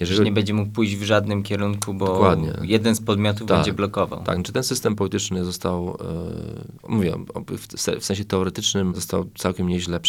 Jeżeli 0.00 0.20
nie 0.20 0.32
będzie 0.32 0.54
mógł 0.54 0.72
pójść 0.72 0.96
w 0.96 1.02
żadnym 1.02 1.42
kierunku, 1.42 1.94
bo 1.94 2.06
Dokładnie. 2.06 2.52
jeden 2.62 2.94
z 2.94 3.00
podmiotów 3.00 3.48
Tak. 3.48 3.58
będzie 3.58 3.72
blokował. 3.72 4.22
Tak, 4.22 4.42
czy 4.42 4.52
ten 4.52 4.62
system 4.62 4.96
polityczny 4.96 5.44
został, 5.44 5.96
e, 6.84 6.88
mówię, 6.88 7.14
w, 7.98 8.04
sensie 8.04 8.24
teoretycznym 8.24 8.94
został 8.94 9.30
całkiem 9.38 9.68
nieźle 9.68 10.00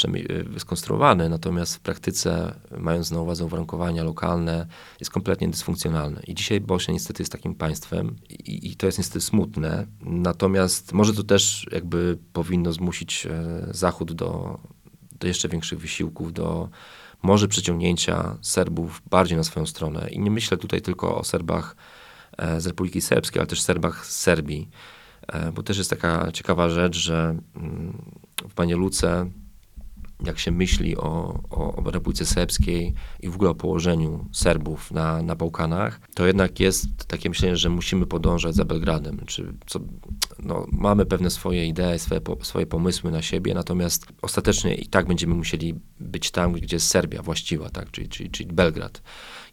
e, 0.55 0.59
skonstruowany, 0.59 1.29
natomiast 1.29 1.75
w 1.75 1.79
praktyce, 1.79 2.55
mając 2.77 3.11
na 3.11 3.21
uwadze 3.21 3.45
uwarunkowania 3.45 4.03
lokalne, 4.03 4.67
jest 4.99 5.11
kompletnie 5.11 5.49
dysfunkcjonalny. 5.49 6.21
I 6.27 6.35
dzisiaj 6.35 6.61
Bośnia 6.61 6.93
niestety 6.93 7.21
jest 7.21 7.31
takim 7.31 7.55
państwem 7.55 8.15
i, 8.29 8.71
i 8.71 8.75
to 8.75 8.85
jest 8.85 8.97
niestety 8.97 9.21
smutne, 9.21 9.87
natomiast 10.01 10.93
może 10.93 11.13
to 11.13 11.23
też 11.23 11.67
jakby 11.71 12.17
powinno 12.33 12.73
zmusić 12.73 13.27
Zachód 13.71 14.13
do, 14.13 14.59
do 15.21 15.27
jeszcze 15.27 15.49
większych 15.49 15.79
wysiłków, 15.79 16.33
do 16.33 16.69
może 17.23 17.47
przyciągnięcia 17.47 18.37
Serbów 18.41 19.01
bardziej 19.09 19.37
na 19.37 19.43
swoją 19.43 19.65
stronę. 19.65 20.09
I 20.09 20.19
nie 20.19 20.31
myślę 20.31 20.57
tutaj 20.57 20.81
tylko 20.81 21.17
o 21.17 21.23
Serbach 21.23 21.75
e, 22.37 22.61
z 22.61 22.67
Republiki 22.67 23.01
Serbskiej, 23.01 23.39
ale 23.39 23.47
też 23.47 23.61
Serbach 23.61 24.05
z 24.05 24.19
Serbii. 24.19 24.69
E, 25.27 25.51
Bo 25.51 25.63
też 25.63 25.77
jest 25.77 25.89
taka 25.89 26.31
ciekawa 26.31 26.69
rzecz, 26.69 26.97
że 26.97 27.35
mm, 27.55 28.01
w 28.49 28.53
Banie 28.53 28.75
Luce, 28.75 29.29
jak 30.25 30.39
się 30.39 30.51
myśli 30.51 30.97
o, 30.97 31.39
o, 31.49 31.75
o 31.75 31.91
Republice 31.91 32.25
Serbskiej 32.25 32.93
i 33.19 33.29
w 33.29 33.35
ogóle 33.35 33.49
o 33.49 33.55
położeniu 33.55 34.25
Serbów 34.31 34.91
na, 34.91 35.21
na 35.21 35.35
Bałkanach, 35.35 36.01
to 36.13 36.27
jednak 36.27 36.59
jest 36.59 37.05
takie 37.07 37.29
myślenie, 37.29 37.55
że 37.55 37.69
musimy 37.69 38.05
podążać 38.05 38.55
za 38.55 38.65
Belgradem. 38.65 39.21
Czy 39.25 39.53
co, 39.65 39.79
no, 40.39 40.65
mamy 40.71 41.05
pewne 41.05 41.29
swoje 41.29 41.67
idee, 41.67 41.99
swoje, 41.99 42.21
swoje 42.41 42.65
pomysły 42.65 43.11
na 43.11 43.21
siebie, 43.21 43.53
natomiast 43.53 44.07
ostatecznie 44.21 44.75
i 44.75 44.87
tak 44.87 45.07
będziemy 45.07 45.35
musieli 45.35 45.75
być 45.99 46.31
tam, 46.31 46.53
gdzie 46.53 46.75
jest 46.75 46.87
Serbia 46.87 47.21
właściwa, 47.21 47.69
tak? 47.69 47.91
czyli, 47.91 48.09
czyli, 48.09 48.29
czyli 48.29 48.53
Belgrad. 48.53 49.01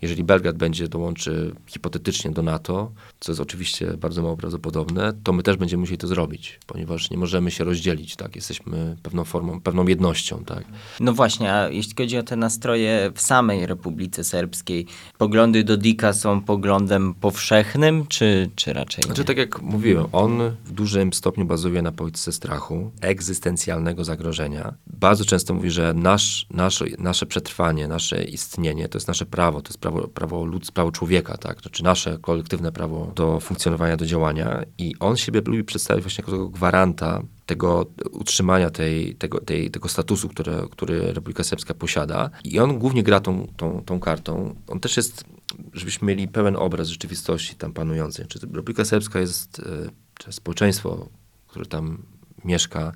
Jeżeli 0.02 0.24
Belgrad 0.24 0.56
będzie 0.56 0.88
dołączy 0.88 1.54
hipotetycznie 1.66 2.30
do 2.30 2.42
NATO, 2.42 2.92
co 3.20 3.32
jest 3.32 3.40
oczywiście 3.40 3.96
bardzo 3.96 4.22
mało 4.22 4.36
prawdopodobne, 4.36 5.12
to 5.24 5.32
my 5.32 5.42
też 5.42 5.56
będziemy 5.56 5.80
musieli 5.80 5.98
to 5.98 6.06
zrobić, 6.06 6.60
ponieważ 6.66 7.10
nie 7.10 7.16
możemy 7.16 7.50
się 7.50 7.64
rozdzielić, 7.64 8.16
tak? 8.16 8.36
Jesteśmy 8.36 8.96
pewną 9.02 9.24
formą, 9.24 9.60
pewną 9.60 9.86
jednością, 9.86 10.44
tak? 10.44 10.57
No 11.00 11.12
właśnie, 11.12 11.54
a 11.54 11.68
jeśli 11.68 11.94
chodzi 11.98 12.18
o 12.18 12.22
te 12.22 12.36
nastroje 12.36 13.12
w 13.14 13.20
samej 13.20 13.66
Republice 13.66 14.24
Serbskiej, 14.24 14.86
poglądy 15.18 15.64
Dodika 15.64 16.12
są 16.12 16.40
poglądem 16.40 17.14
powszechnym, 17.14 18.06
czy, 18.06 18.50
czy 18.54 18.72
raczej 18.72 19.02
nie? 19.02 19.06
Znaczy, 19.06 19.24
tak 19.24 19.36
jak 19.36 19.62
mówiłem, 19.62 20.06
on 20.12 20.56
w 20.64 20.72
dużym 20.72 21.12
stopniu 21.12 21.44
bazuje 21.44 21.82
na 21.82 21.92
polityce 21.92 22.32
strachu, 22.32 22.90
egzystencjalnego 23.00 24.04
zagrożenia. 24.04 24.74
Bardzo 24.86 25.24
często 25.24 25.54
mówi, 25.54 25.70
że 25.70 25.94
nasz, 25.94 26.46
nasze, 26.50 26.84
nasze 26.98 27.26
przetrwanie, 27.26 27.88
nasze 27.88 28.24
istnienie 28.24 28.88
to 28.88 28.98
jest 28.98 29.08
nasze 29.08 29.26
prawo, 29.26 29.62
to 29.62 29.68
jest 29.68 29.80
prawo, 29.80 30.08
prawo, 30.08 30.44
ludz, 30.44 30.70
prawo 30.70 30.92
człowieka, 30.92 31.36
tak? 31.36 31.60
Znaczy 31.60 31.84
nasze 31.84 32.18
kolektywne 32.18 32.72
prawo 32.72 33.12
do 33.14 33.40
funkcjonowania, 33.40 33.96
do 33.96 34.06
działania. 34.06 34.62
I 34.78 34.94
on 35.00 35.16
siebie 35.16 35.42
lubi 35.46 35.64
przedstawić 35.64 36.04
właśnie 36.04 36.22
jako 36.22 36.32
tego 36.32 36.48
gwaranta 36.48 37.22
tego 37.48 37.86
utrzymania 38.10 38.70
tej, 38.70 39.14
tego, 39.14 39.40
tej, 39.40 39.70
tego 39.70 39.88
statusu, 39.88 40.28
które, 40.28 40.66
który 40.70 41.12
Republika 41.12 41.44
Serbska 41.44 41.74
posiada. 41.74 42.30
I 42.44 42.58
on 42.58 42.78
głównie 42.78 43.02
gra 43.02 43.20
tą, 43.20 43.46
tą, 43.56 43.82
tą 43.86 44.00
kartą. 44.00 44.54
On 44.66 44.80
też 44.80 44.96
jest, 44.96 45.24
żebyśmy 45.72 46.08
mieli 46.08 46.28
pełen 46.28 46.56
obraz 46.56 46.88
rzeczywistości 46.88 47.56
tam 47.56 47.72
panującej. 47.72 48.26
Czy 48.26 48.38
Republika 48.38 48.84
Serbska 48.84 49.20
jest, 49.20 49.58
e, 49.58 49.90
czy 50.18 50.32
społeczeństwo, 50.32 51.08
które 51.46 51.66
tam 51.66 52.02
mieszka, 52.44 52.92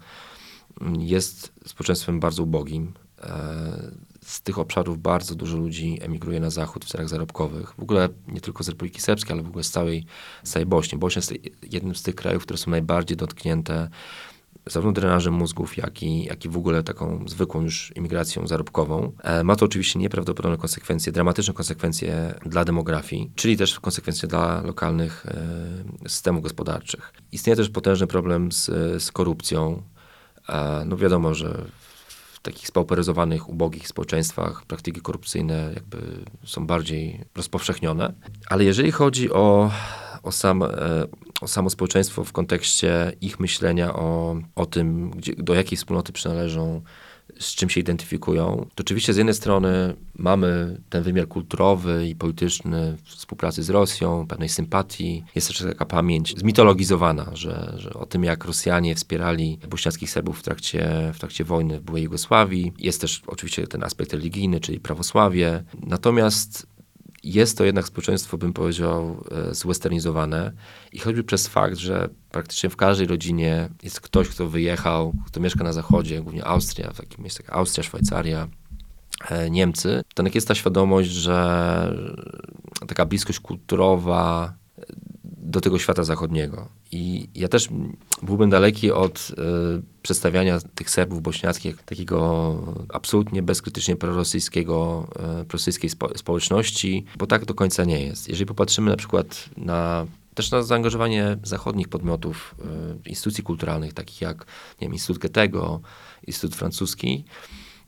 m, 0.81 1.01
jest 1.01 1.53
społeczeństwem 1.67 2.21
bardzo 2.21 2.43
ubogim. 2.43 2.93
E, 3.23 4.13
Z 4.23 4.41
tych 4.41 4.59
obszarów 4.59 5.03
bardzo 5.03 5.35
dużo 5.35 5.57
ludzi 5.57 5.99
emigruje 6.01 6.41
na 6.41 6.51
zachód 6.51 6.85
w 6.85 6.89
celach 6.89 7.09
zarobkowych. 7.09 7.75
W 7.79 7.83
ogóle 7.83 8.09
nie 8.29 8.41
tylko 8.41 8.65
z 8.65 8.69
Republiki 8.69 9.01
Serbskiej, 9.01 9.33
ale 9.33 9.43
w 9.43 9.49
ogóle 9.49 9.65
z 9.65 9.71
całej, 9.71 10.05
z 10.45 10.51
całej 10.51 10.67
Bośni. 10.67 10.99
Bośnia 10.99 11.21
jest 11.21 11.33
jednym 11.73 11.95
z 11.95 12.03
tych 12.03 12.15
krajów, 12.15 12.43
które 12.43 12.59
są 12.59 12.71
najbardziej 12.71 13.17
dotknięte 13.17 13.89
zarówno 14.67 14.93
drenażem 14.93 15.35
mózgów, 15.35 15.77
jak 15.77 16.03
i, 16.03 16.25
jak 16.25 16.45
i 16.45 16.49
w 16.49 16.57
ogóle 16.57 16.83
taką 16.83 17.25
zwykłą 17.29 17.63
już 17.63 17.93
imigracją 17.97 18.47
zarobkową. 18.47 19.13
E, 19.23 19.45
Ma 19.45 19.57
to 19.57 19.65
oczywiście 19.65 19.99
nieprawdopodobne 19.99 20.59
konsekwencje, 20.59 21.13
dramatyczne 21.13 21.55
konsekwencje 21.55 22.35
dla 22.47 22.65
demografii, 22.65 23.31
czyli 23.35 23.57
też 23.57 23.81
konsekwencje 23.81 24.29
dla 24.29 24.63
lokalnych 24.63 25.27
e, 25.27 26.09
systemów 26.09 26.43
gospodarczych. 26.43 27.13
Istnieje 27.33 27.57
też 27.57 27.69
potężny 27.71 28.07
problem 28.07 28.53
z, 28.53 28.65
z 29.03 29.13
korupcją. 29.13 29.83
E, 30.49 30.85
No 30.87 30.97
wiadomo, 30.97 31.35
że 31.35 31.65
w 32.33 32.39
takich 32.43 32.67
spauperyzowanych, 32.69 33.49
ubogich 33.49 33.89
społeczeństwach 33.89 34.65
praktyki 34.67 35.01
korupcyjne 35.01 35.71
jakby 35.75 35.99
są 36.45 36.67
bardziej 36.67 37.25
rozpowszechnione. 37.35 38.13
Ale 38.47 38.65
jeżeli 38.65 38.93
chodzi 38.93 39.33
o, 39.33 39.71
o, 40.23 40.33
sam, 40.33 40.63
e, 40.63 40.69
o 41.41 41.49
samo 41.49 41.71
społeczeństwo 41.71 42.25
w 42.25 42.33
kontekście 42.33 43.13
ich 43.21 43.41
myślenia 43.41 43.95
o, 43.95 44.37
o 44.55 44.67
tym, 44.67 45.11
gdzie, 45.11 45.35
do 45.37 45.55
jakiej 45.55 45.77
wspólnoty 45.79 46.13
przynależą, 46.13 46.83
z 47.41 47.55
czym 47.55 47.71
się 47.71 47.81
identyfikują, 47.81 48.67
to 48.75 48.81
oczywiście 48.81 49.15
z 49.15 49.17
jednej 49.17 49.35
strony 49.35 49.97
mamy 50.15 50.81
ten 50.91 51.03
wymiar 51.03 51.29
kulturowy 51.29 52.09
i 52.09 52.15
polityczny 52.15 52.97
współpracy 53.05 53.63
z 53.63 53.71
Rosją, 53.71 54.27
pewnej 54.27 54.49
sympatii. 54.49 55.25
Jest 55.35 55.49
też 55.49 55.59
taka 55.59 55.85
pamięć 55.85 56.39
zmitologizowana, 56.39 57.31
że, 57.33 57.75
że 57.77 57.95
o 57.95 58.07
tym, 58.07 58.25
jak 58.25 58.45
Rosjanie 58.45 58.95
wspierali 58.95 59.59
bośniackich 59.71 60.11
Serbów 60.11 60.39
w 60.39 60.43
trakcie, 60.43 61.11
w 61.15 61.19
trakcie 61.19 61.45
wojny 61.45 61.81
w 61.81 61.83
byłej 61.83 62.03
Jugosławii. 62.03 62.73
Jest 62.79 63.01
też 63.01 63.23
oczywiście 63.27 63.67
ten 63.67 63.85
aspekt 63.85 64.13
religijny, 64.13 64.61
czyli 64.61 64.81
prawosławie. 64.81 65.65
Natomiast 65.87 66.67
jest 67.23 67.59
to 67.59 67.65
jednak 67.65 67.87
społeczeństwo, 67.87 68.39
bym 68.39 68.53
powiedział, 68.53 69.25
e, 69.51 69.55
zwesternizowane 69.55 70.53
i 70.93 70.99
choćby 70.99 71.25
przez 71.25 71.49
fakt, 71.49 71.77
że 71.77 72.09
praktycznie 72.31 72.71
w 72.71 72.77
każdej 72.77 73.07
rodzinie 73.07 73.69
jest 73.83 74.01
ktoś, 74.01 74.29
kto 74.29 74.49
wyjechał, 74.49 75.13
kto 75.27 75.41
mieszka 75.41 75.65
na 75.65 75.73
zachodzie, 75.73 76.23
głównie 76.23 76.45
Austria, 76.45 76.93
w 76.93 76.97
takim 76.97 77.21
miejscu 77.25 77.43
jak 77.43 77.53
Austria, 77.57 77.85
Szwajcaria, 77.85 78.49
e, 79.31 79.51
Niemcy, 79.51 80.03
to 80.15 80.23
jest 80.35 80.49
ta 80.49 80.55
świadomość, 80.55 81.11
że 81.11 81.97
taka 82.87 83.07
bliskość 83.07 83.41
kulturowa 83.41 84.55
do 85.53 85.61
tego 85.61 85.79
świata 85.79 86.05
zachodniego. 86.05 86.69
I 86.93 87.29
ja 87.35 87.49
też 87.49 87.69
byłbym 88.23 88.51
daleki 88.51 88.93
od 88.93 89.31
y, 89.31 89.35
przedstawiania 90.03 90.59
tych 90.75 90.91
Serbów 90.91 91.23
bośniackich 91.23 91.83
takiego 91.83 92.57
absolutnie 92.89 93.43
bezkrytycznie 93.43 93.97
prorosyjskiego, 93.97 95.09
y, 95.43 95.45
prorosyjskiej 95.45 95.91
spo, 95.91 96.19
społeczności, 96.19 97.05
bo 97.17 97.27
tak 97.27 97.45
do 97.45 97.55
końca 97.55 97.85
nie 97.85 98.01
jest. 98.01 98.29
Jeżeli 98.29 98.47
popatrzymy 98.47 98.91
na 98.91 98.97
przykład 98.97 99.49
na 99.57 100.07
też 100.35 100.51
na 100.51 100.63
zaangażowanie 100.63 101.37
zachodnich 101.43 101.89
podmiotów, 101.89 102.55
y, 103.05 103.09
instytucji 103.09 103.45
kulturalnych, 103.45 103.93
takich 103.93 104.21
jak 104.21 104.39
nie 104.81 104.87
wiem, 104.87 104.93
Instytut 104.93 105.23
Goethego, 105.23 105.81
Instytut 106.27 106.57
Francuski, 106.57 107.25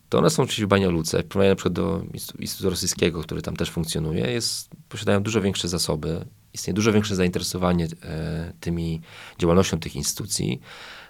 to 0.09 0.18
one 0.18 0.31
są 0.31 0.42
oczywiście 0.42 0.66
w 0.66 0.68
Banialuce. 0.68 1.22
W 1.22 1.35
na 1.35 1.55
przykład 1.55 1.72
do 1.72 2.03
Instytutu 2.38 2.70
Rosyjskiego, 2.70 3.22
który 3.22 3.42
tam 3.42 3.57
też 3.57 3.70
funkcjonuje, 3.70 4.31
jest, 4.31 4.70
posiadają 4.88 5.22
dużo 5.22 5.40
większe 5.40 5.68
zasoby, 5.68 6.24
istnieje 6.54 6.74
dużo 6.74 6.92
większe 6.92 7.16
zainteresowanie 7.16 7.88
e, 8.02 8.52
tymi 8.60 9.00
działalnością 9.38 9.78
tych 9.80 9.96
instytucji. 9.96 10.60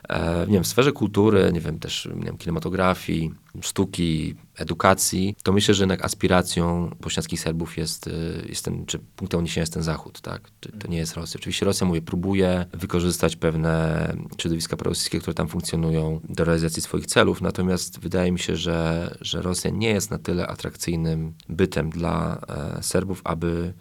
E, 0.09 0.47
nie 0.47 0.53
wiem, 0.53 0.65
w 0.65 0.67
sferze 0.67 0.93
kultury, 0.93 1.51
nie 1.53 1.61
wiem, 1.61 1.79
też 1.79 2.09
nie 2.17 2.25
wiem, 2.25 2.39
kinematografii, 2.39 3.35
sztuki, 3.61 4.35
edukacji, 4.57 5.37
to 5.43 5.53
myślę, 5.53 5.75
że 5.75 5.83
jednak 5.83 6.05
aspiracją 6.05 6.91
bośniackich 7.01 7.41
Serbów 7.41 7.77
jest, 7.77 8.07
e, 8.07 8.11
jest 8.49 8.65
ten, 8.65 8.87
czy 8.87 8.99
punktem 8.99 9.39
odniesienia 9.39 9.63
jest 9.63 9.73
ten 9.73 9.83
Zachód, 9.83 10.21
tak? 10.21 10.51
To 10.79 10.89
nie 10.89 10.99
jest 10.99 11.15
Rosja. 11.15 11.41
Oczywiście 11.41 11.67
Rosja, 11.67 11.87
mówię, 11.87 12.03
próbuje 12.03 12.67
wykorzystać 12.73 13.37
pewne 13.37 14.17
środowiska 14.41 14.77
prorosyjskie, 14.77 15.21
które 15.21 15.35
tam 15.35 15.49
funkcjonują 15.49 16.21
do 16.29 16.45
realizacji 16.45 16.83
swoich 16.83 17.07
celów, 17.07 17.41
natomiast 17.41 18.01
wydaje 18.01 18.33
mi 18.33 18.39
się, 18.39 18.57
że, 18.57 19.11
że 19.21 19.43
Rosja 19.43 19.71
nie 19.71 19.89
jest 19.89 20.11
na 20.11 20.19
tyle 20.19 20.47
atrakcyjnym 20.47 21.35
bytem 21.49 21.91
dla 21.91 22.41
Serbów, 22.81 23.21
aby 23.25 23.75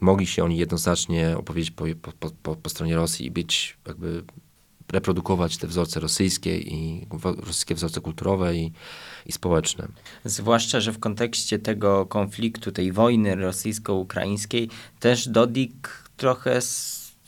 mogli 0.00 0.26
się 0.26 0.44
oni 0.44 0.56
jednoznacznie 0.56 1.36
opowiedzieć 1.38 1.70
po, 1.70 1.84
po, 2.02 2.30
po, 2.42 2.56
po 2.56 2.68
stronie 2.70 2.96
Rosji 2.96 3.26
i 3.26 3.30
być 3.30 3.78
jakby 3.86 4.24
reprodukować 4.92 5.56
te 5.56 5.66
wzorce 5.66 6.00
rosyjskie 6.00 6.58
i 6.58 7.06
rosyjskie 7.22 7.74
wzorce 7.74 8.00
kulturowe 8.00 8.56
i, 8.56 8.72
i 9.26 9.32
społeczne. 9.32 9.88
Zwłaszcza, 10.24 10.80
że 10.80 10.92
w 10.92 10.98
kontekście 10.98 11.58
tego 11.58 12.06
konfliktu, 12.06 12.72
tej 12.72 12.92
wojny 12.92 13.36
rosyjsko-ukraińskiej, 13.36 14.68
też 15.00 15.28
Dodik 15.28 16.04
trochę 16.16 16.60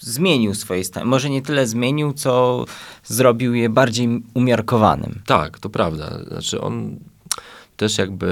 zmienił 0.01 0.55
swoje 0.55 0.85
stany. 0.85 1.07
Może 1.07 1.31
nie 1.31 1.43
tyle 1.43 1.67
zmienił, 1.67 2.13
co 2.13 2.65
zrobił 3.05 3.55
je 3.55 3.69
bardziej 3.69 4.23
umiarkowanym. 4.35 5.23
Tak, 5.27 5.59
to 5.59 5.71
prawda. 5.71 6.25
Znaczy 6.29 6.61
on 6.61 6.99
też 7.79 7.99
jakby, 7.99 8.29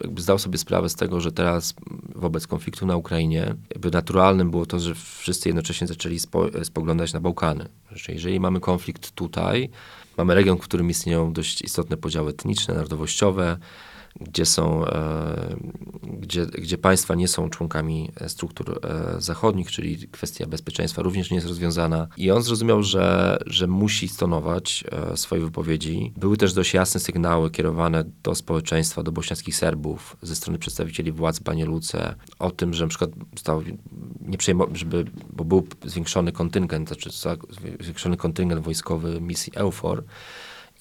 jakby 0.00 0.22
zdał 0.22 0.38
sobie 0.38 0.58
sprawę 0.58 0.88
z 0.88 0.94
tego, 0.94 1.20
że 1.20 1.32
teraz 1.32 1.74
wobec 2.14 2.46
konfliktu 2.46 2.86
na 2.86 2.96
Ukrainie, 2.96 3.54
jakby 3.70 3.90
naturalnym 3.90 4.50
było 4.50 4.66
to, 4.66 4.80
że 4.80 4.94
wszyscy 4.94 5.48
jednocześnie 5.48 5.86
zaczęli 5.86 6.18
spo, 6.18 6.46
spoglądać 6.64 7.12
na 7.12 7.20
Bałkany. 7.20 7.68
Że 7.92 8.12
jeżeli 8.12 8.40
mamy 8.40 8.60
konflikt 8.60 9.10
tutaj, 9.10 9.70
mamy 10.16 10.34
region, 10.34 10.58
w 10.58 10.60
którym 10.60 10.90
istnieją 10.90 11.32
dość 11.32 11.62
istotne 11.62 11.96
podziały 11.96 12.30
etniczne, 12.30 12.74
narodowościowe, 12.74 13.56
gdzie 14.20 14.46
są, 14.46 14.86
e, 14.86 15.56
gdzie, 16.02 16.46
gdzie 16.46 16.78
państwa 16.78 17.14
nie 17.14 17.28
są 17.28 17.50
członkami 17.50 18.12
struktur 18.28 18.80
e, 18.82 19.20
zachodnich, 19.20 19.70
czyli 19.70 20.08
kwestia 20.08 20.46
bezpieczeństwa 20.46 21.02
również 21.02 21.30
nie 21.30 21.34
jest 21.34 21.48
rozwiązana. 21.48 22.08
I 22.16 22.30
on 22.30 22.42
zrozumiał, 22.42 22.82
że, 22.82 23.38
że 23.46 23.66
musi 23.66 24.08
stonować 24.08 24.84
e, 25.12 25.16
swoje 25.16 25.42
wypowiedzi. 25.42 26.12
Były 26.16 26.36
też 26.36 26.52
dość 26.52 26.74
jasne 26.74 27.00
sygnały 27.00 27.50
kierowane 27.50 28.04
do 28.22 28.34
społeczeństwa, 28.34 29.02
do 29.02 29.12
bośniackich 29.12 29.56
Serbów 29.56 30.16
ze 30.22 30.36
strony 30.36 30.58
przedstawicieli 30.58 31.12
władz 31.12 31.38
Banieluce 31.38 32.14
o 32.38 32.50
tym, 32.50 32.74
że 32.74 32.84
na 32.84 32.88
przykład 32.88 33.10
został 33.34 33.62
nie 34.20 34.38
żeby, 34.72 35.04
bo 35.32 35.44
był 35.44 35.66
zwiększony 35.84 36.32
kontyngent, 36.32 36.88
znaczy 36.88 37.10
zwiększony 37.80 38.16
kontyngent 38.16 38.62
wojskowy 38.62 39.20
misji 39.20 39.52
EUFOR, 39.56 40.04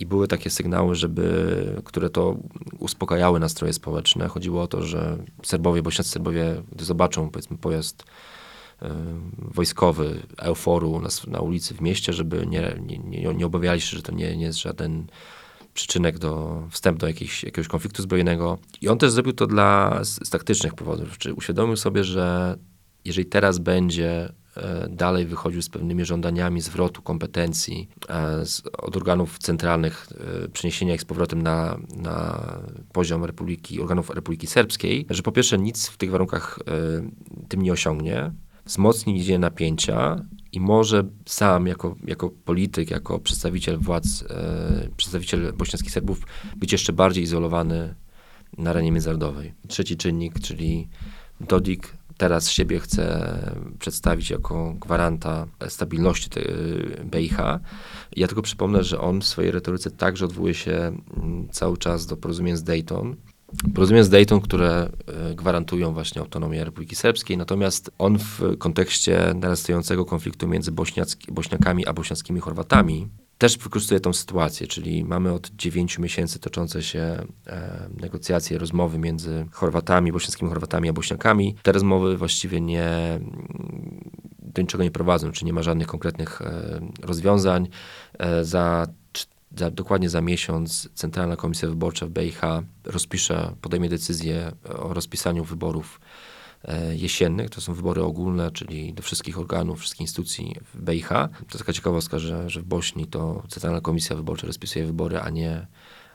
i 0.04 0.06
były 0.06 0.28
takie 0.28 0.50
sygnały, 0.50 0.96
żeby, 0.96 1.82
które 1.84 2.10
to 2.10 2.38
uspokajały 2.80 3.40
nastroje 3.40 3.74
społeczne. 3.74 4.28
Chodziło 4.28 4.62
o 4.62 4.68
to, 4.68 4.82
że 4.82 5.18
Serbowie, 5.44 5.82
bośniacy 5.82 6.10
Serbowie, 6.10 6.64
gdy 6.72 6.86
zobaczą 6.86 7.30
powiedzmy 7.30 7.58
pojazd 7.58 8.04
y, 8.04 8.86
wojskowy 9.38 10.20
euforu 10.38 11.00
na, 11.00 11.10
na, 11.28 11.40
ulicy 11.40 11.74
w 11.74 11.82
mieście, 11.82 12.14
żeby 12.14 12.48
nie, 12.48 12.76
nie, 12.82 12.98
nie, 12.98 13.34
nie 13.34 13.46
obawiali 13.46 13.82
się, 13.82 13.98
że 13.98 14.04
to 14.04 14.12
nie, 14.12 14.38
nie 14.38 14.46
jest 14.46 14.60
żaden 14.60 15.08
przyczynek 15.74 16.20
do 16.20 16.64
wstępu 16.72 17.00
do 17.00 17.08
jakiejś, 17.08 17.44
jakiegoś 17.44 17.68
konfliktu 17.68 18.04
zbrojnego. 18.04 18.58
I 18.82 18.90
on 18.90 18.98
też 18.98 19.12
zrobił 19.12 19.34
to 19.34 19.48
dla 19.48 20.00
z, 20.04 20.28
z 20.28 20.30
taktycznych 20.30 20.74
powodów. 20.74 21.18
Czy 21.18 21.34
uświadomił 21.34 21.78
sobie, 21.78 22.04
że 22.04 22.58
jeżeli 23.06 23.26
teraz 23.26 23.60
będzie 23.60 24.34
E, 24.58 24.90
dalej 24.90 25.26
wychodził 25.26 25.62
z 25.62 25.70
pewnymi 25.70 26.06
żądaniami 26.06 26.62
zwrotu 26.62 27.02
kompetencji 27.02 27.90
e, 28.10 28.44
od 28.78 28.98
organów 28.98 29.40
centralnych, 29.40 30.08
e, 30.46 30.48
przeniesienia 30.48 30.94
ich 30.94 31.02
z 31.02 31.06
powrotem 31.06 31.42
na, 31.42 31.78
na 31.96 32.48
poziom 32.92 33.26
Republiki, 33.26 33.82
organów 33.82 34.10
Republiki 34.10 34.48
Serbskiej, 34.48 35.06
że 35.10 35.24
po 35.24 35.32
pierwsze 35.32 35.58
nic 35.58 35.88
w 35.88 35.98
tych 35.98 36.12
warunkach 36.12 36.60
tym 37.50 37.62
nie 37.62 37.72
osiągnie, 37.72 38.32
wzmocni 38.66 39.18
idzie 39.18 39.40
napięcia 39.40 40.26
i 40.52 40.60
może 40.60 41.04
sam 41.26 41.68
jako, 41.68 41.96
jako 42.06 42.30
polityk, 42.30 42.92
jako 42.92 43.20
przedstawiciel 43.20 43.78
władz, 43.78 44.24
przedstawiciel 44.98 45.54
bośniackich 45.54 45.92
Serbów 45.92 46.22
być 46.56 46.72
jeszcze 46.72 46.94
bardziej 46.94 47.24
izolowany 47.24 47.96
na 48.58 48.70
arenie 48.70 48.92
międzynarodowej. 48.92 49.54
Trzeci 49.68 49.98
czynnik, 49.98 50.40
czyli 50.40 50.88
Dodik 51.42 51.98
teraz 52.18 52.50
siebie 52.50 52.80
chce 52.80 53.36
przedstawić 53.80 54.30
jako 54.30 54.74
gwaranta 54.74 55.48
stabilności 55.68 56.30
BIH. 57.06 57.38
Ja 58.16 58.28
tylko 58.28 58.42
przypomnę, 58.42 58.84
że 58.84 59.00
on 59.00 59.22
w 59.22 59.26
swojej 59.26 59.52
retoryce 59.52 59.92
także 59.92 60.26
odwołuje 60.26 60.54
się 60.54 60.72
mm, 61.18 61.50
cały 61.52 61.78
czas 61.78 62.06
do 62.06 62.18
porozumień 62.18 62.58
z 62.58 62.64
Dayton. 62.64 63.16
Porozumień 63.74 64.04
z 64.04 64.10
Dayton, 64.10 64.42
które 64.42 64.90
e, 65.32 65.36
gwarantują 65.36 65.94
właśnie 65.94 66.22
autonomię 66.22 66.66
Republiki 66.66 66.96
Serbskiej, 66.96 67.38
natomiast 67.38 67.92
on 67.98 68.20
w 68.20 68.58
kontekście 68.58 69.34
narastającego 69.36 70.06
konfliktu 70.06 70.48
między 70.48 70.72
Bośniakami 71.32 71.86
a 71.86 71.94
bośniackimi 71.94 72.40
Chorwatami 72.40 73.08
też 73.38 73.58
wykorzystuje 73.58 74.00
tą 74.00 74.14
sytuację, 74.14 74.68
czyli 74.68 75.06
mamy 75.06 75.32
od 75.32 75.50
dziewięciu 75.50 76.02
miesięcy 76.02 76.40
toczące 76.40 76.84
się 76.84 77.00
e, 77.48 77.90
negocjacje, 78.02 78.58
rozmowy 78.58 78.98
między 78.98 79.46
Chorwatami, 79.52 80.12
bośniackimi 80.12 80.50
Chorwatami 80.50 80.90
a 80.90 80.94
Bośniakami. 80.94 81.56
Te 81.64 81.72
rozmowy 81.72 82.18
właściwie 82.18 82.62
nie 82.62 83.20
do 84.40 84.62
niczego 84.62 84.84
nie 84.84 84.92
prowadzą, 84.92 85.32
czy 85.32 85.46
nie 85.46 85.54
ma 85.54 85.64
żadnych 85.64 85.88
konkretnych 85.88 86.42
e, 86.42 86.80
rozwiązań. 87.02 87.68
E, 88.20 88.46
za, 88.46 88.88
za, 89.56 89.72
dokładnie 89.72 90.10
za 90.10 90.22
miesiąc 90.22 90.90
Centralna 90.94 91.36
Komisja 91.36 91.70
Wyborcza 91.70 92.06
w 92.06 92.10
BIH 92.10 92.42
rozpisze, 92.84 93.56
podejmie 93.62 93.90
decyzję 93.90 94.52
o 94.64 94.94
rozpisaniu 94.94 95.44
wyborów 95.44 96.00
E, 96.68 96.96
jesiennych. 96.96 97.50
To 97.50 97.62
są 97.62 97.74
wybory 97.74 98.04
ogólne, 98.04 98.52
czyli 98.52 98.94
do 98.94 99.04
wszystkich 99.04 99.40
organów, 99.40 99.80
wszystkich 99.80 100.02
instytucji 100.02 100.56
w 100.74 100.82
BIH. 100.82 101.10
To 101.50 101.58
taka 101.58 101.74
ciekawostka, 101.74 102.20
że, 102.20 102.50
że 102.50 102.62
w 102.62 102.64
Bośni 102.64 103.08
to 103.08 103.44
Centralna 103.48 103.82
Komisja 103.82 104.16
Wyborcza 104.16 104.48
rozpisuje 104.48 104.86
wybory, 104.86 105.20
a 105.20 105.30
nie, 105.30 105.68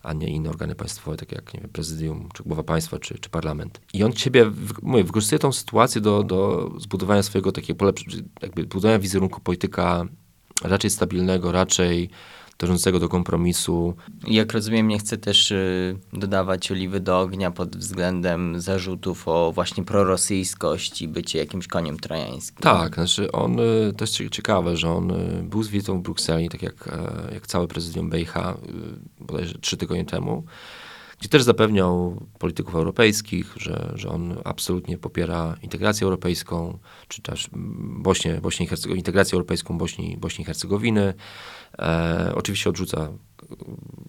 a 0.03 0.12
nie 0.12 0.29
inne 0.29 0.51
organy 0.51 0.74
państwowe, 0.74 1.16
takie 1.16 1.37
jak 1.37 1.55
nie 1.55 1.61
wiem, 1.61 1.70
prezydium, 1.70 2.29
czy 2.35 2.42
głowa 2.42 2.62
państwa, 2.62 2.98
czy, 2.98 3.18
czy 3.18 3.31
parlament. 3.31 3.81
I 3.92 4.05
on 4.05 4.12
ciebie, 4.12 4.51
mówię, 4.83 5.05
wykorzystuje 5.05 5.38
tą 5.38 5.53
sytuację 5.53 6.01
do, 6.01 6.22
do 6.22 6.70
zbudowania 6.79 7.22
swojego 7.22 7.53
takiego, 7.53 7.92
jakby 8.42 8.64
budowania 8.64 8.98
wizerunku 8.98 9.40
polityka 9.40 10.05
raczej 10.62 10.90
stabilnego, 10.90 11.53
raczej 11.53 12.11
dążącego 12.59 13.01
do 13.01 13.09
kompromisu. 13.09 13.94
Jak 14.27 14.53
rozumiem, 14.53 14.88
nie 14.88 14.99
chcę 14.99 15.16
też 15.16 15.51
y, 15.51 15.99
dodawać 16.12 16.71
oliwy 16.71 17.01
do 17.01 17.21
ognia 17.21 17.51
pod 17.51 17.77
względem 17.77 18.61
zarzutów 18.61 19.29
o 19.29 19.53
właśnie 19.53 19.85
prorosyjskość 19.85 21.03
i 21.03 21.09
bycie 21.09 21.38
jakimś 21.38 21.66
koniem 21.66 21.99
trojańskim. 21.99 22.59
Tak, 22.61 22.94
znaczy 22.94 23.33
on, 23.33 23.61
y, 23.61 23.92
to 23.97 24.05
jest 24.05 24.18
ciekawe, 24.31 24.77
że 24.77 24.90
on 24.90 25.11
y, 25.11 25.42
był 25.42 25.62
z 25.62 25.68
wizytą 25.68 25.99
w 25.99 26.03
Brukseli, 26.03 26.49
tak 26.49 26.62
jak, 26.62 26.88
e, 26.88 27.35
jak 27.35 27.47
całe 27.47 27.68
prezydium 27.68 28.11
BIH, 28.11 28.35
bodajże 29.21 29.59
trzy 29.59 29.77
tygodnie 29.77 30.05
temu 30.05 30.44
gdzie 31.18 31.28
też 31.28 31.42
zapewniał 31.42 32.22
polityków 32.38 32.74
europejskich, 32.74 33.54
że, 33.57 33.92
że 33.94 34.09
on 34.09 34.38
absolutnie 34.44 34.98
popiera 34.98 35.57
integrację 35.62 36.04
europejską, 36.04 36.78
czy 37.09 37.22
też 37.22 37.50
i 38.64 38.66
Hercegowiny, 38.66 38.98
integrację 38.98 39.37
europejską 39.37 39.78
Bośni, 39.78 40.16
Bośni 40.16 40.42
i 40.42 40.44
Hercegowiny. 40.44 41.14
E, 41.78 42.33
oczywiście 42.35 42.70
odrzuca 42.70 43.09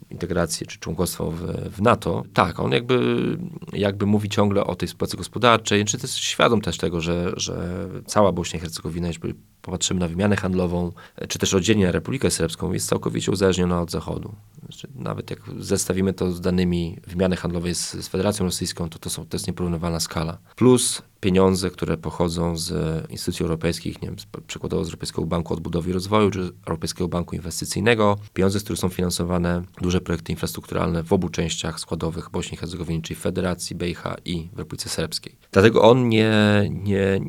integrację 0.10 0.68
czy 0.68 0.80
członkostwo 0.80 1.32
w, 1.32 1.42
w, 1.76 1.82
NATO. 1.82 2.24
Tak, 2.34 2.60
on 2.60 2.72
jakby, 2.72 3.38
jakby 3.74 4.06
mówi 4.06 4.30
ciągle 4.30 4.64
o 4.64 4.76
tej 4.76 4.88
współpracy 4.88 5.18
gospodarczej, 5.18 5.86
czy 5.86 5.98
też 5.98 6.12
świadom 6.12 6.62
też 6.62 6.78
tego, 6.78 7.02
że, 7.02 7.32
że 7.36 7.88
cała 8.06 8.32
Bośnia 8.32 8.60
i 8.60 8.62
Hercegowina, 8.62 9.08
jeżeli 9.08 9.34
popatrzymy 9.62 10.00
na 10.00 10.08
wymianę 10.08 10.36
handlową, 10.36 10.92
czy 11.28 11.40
też 11.40 11.54
oddzielnie 11.54 11.86
na 11.86 11.92
Republikę 11.92 12.32
Serbską, 12.32 12.74
jest 12.74 12.88
całkowicie 12.88 13.32
uzależniona 13.32 13.82
od 13.82 13.92
Zachodu. 13.92 14.36
Znaczy, 14.60 14.88
nawet 14.96 15.30
jak 15.30 15.40
zestawimy 15.60 16.14
to 16.14 16.32
z 16.32 16.42
danymi 16.42 16.98
wymiany 17.08 17.36
handlowej 17.36 17.76
z, 17.76 17.92
z 17.92 18.08
Federacją 18.08 18.46
Rosyjską, 18.46 18.90
to 18.90 19.00
to, 19.00 19.10
są, 19.10 19.26
to 19.26 19.36
jest 19.36 19.48
nieporównywalna 19.48 20.00
skala. 20.00 20.38
Plus 20.56 21.02
pieniądze, 21.20 21.70
które 21.70 21.98
pochodzą 21.98 22.58
z 22.58 22.72
instytucji 23.12 23.44
europejskich, 23.44 24.02
nie 24.02 24.08
wiem, 24.08 24.18
przykładowo 24.48 24.84
z 24.84 24.88
Europejskiego 24.88 25.26
Banku 25.26 25.54
Odbudowy 25.54 25.90
i 25.90 25.94
Rozwoju, 25.94 26.32
czy 26.32 26.52
Europejskiego 26.68 27.08
Banku 27.08 27.36
Inwestycyjnego, 27.36 28.18
pieniądze, 28.34 28.60
z 28.60 28.64
których 28.64 28.80
są 28.80 28.90
finansowane 28.90 29.62
duże 29.82 30.02
projekty 30.02 30.32
infrastrukturalne 30.32 31.04
w 31.04 31.14
obu 31.14 31.30
częściach 31.30 31.80
składowych 31.80 32.30
Bośni 32.32 32.56
i 32.56 32.58
Hercegowiny, 32.58 33.02
czyli 33.02 33.20
Federacji, 33.20 33.76
BiH 33.76 34.04
i 34.26 34.50
w 34.54 34.60
Republice 34.60 34.90
Serbskiej. 34.90 35.36
Dlatego 35.52 35.82
on 35.82 36.10
nie, 36.10 36.32
nie 36.70 37.22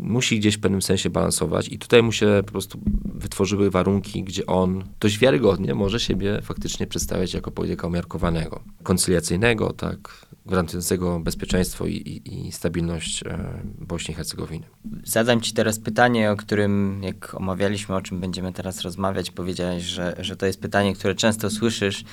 musi 0.00 0.38
gdzieś 0.38 0.56
w 0.56 0.60
pewnym 0.60 0.82
sensie 0.82 1.10
balansować 1.10 1.63
i 1.68 1.78
tutaj 1.78 2.02
mu 2.02 2.12
się 2.12 2.42
po 2.46 2.52
prostu 2.52 2.80
wytworzyły 3.04 3.70
warunki, 3.70 4.24
gdzie 4.24 4.46
on 4.46 4.84
dość 5.00 5.18
wiarygodnie 5.18 5.74
może 5.74 6.00
siebie 6.00 6.42
faktycznie 6.42 6.86
przedstawiać 6.86 7.34
jako 7.34 7.50
polityka 7.50 7.86
umiarkowanego, 7.86 8.60
koncyliacyjnego, 8.82 9.72
tak, 9.72 10.26
gwarantującego 10.46 11.20
bezpieczeństwo 11.20 11.86
i, 11.86 11.92
i, 11.92 12.46
i 12.46 12.52
stabilność 12.52 13.22
e, 13.22 13.62
Bośni 13.78 14.12
i 14.12 14.14
Hercegowiny. 14.14 14.66
Zadam 15.04 15.40
Ci 15.40 15.52
teraz 15.52 15.78
pytanie, 15.78 16.30
o 16.30 16.36
którym, 16.36 17.02
jak 17.02 17.34
omawialiśmy, 17.34 17.94
o 17.94 18.02
czym 18.02 18.20
będziemy 18.20 18.52
teraz 18.52 18.80
rozmawiać, 18.80 19.30
powiedziałeś, 19.30 19.82
że, 19.82 20.16
że 20.18 20.36
to 20.36 20.46
jest 20.46 20.60
pytanie, 20.60 20.94
które 20.94 21.14
często 21.14 21.50
słyszysz, 21.50 22.04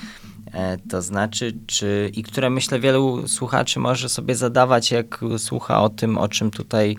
e, 0.52 0.78
to 0.78 1.02
znaczy, 1.02 1.58
czy 1.66 2.10
i 2.14 2.22
które 2.22 2.50
myślę 2.50 2.80
wielu 2.80 3.28
słuchaczy 3.28 3.80
może 3.80 4.08
sobie 4.08 4.34
zadawać, 4.34 4.90
jak 4.90 5.20
słucha 5.38 5.82
o 5.82 5.88
tym, 5.88 6.18
o 6.18 6.28
czym 6.28 6.50
tutaj 6.50 6.96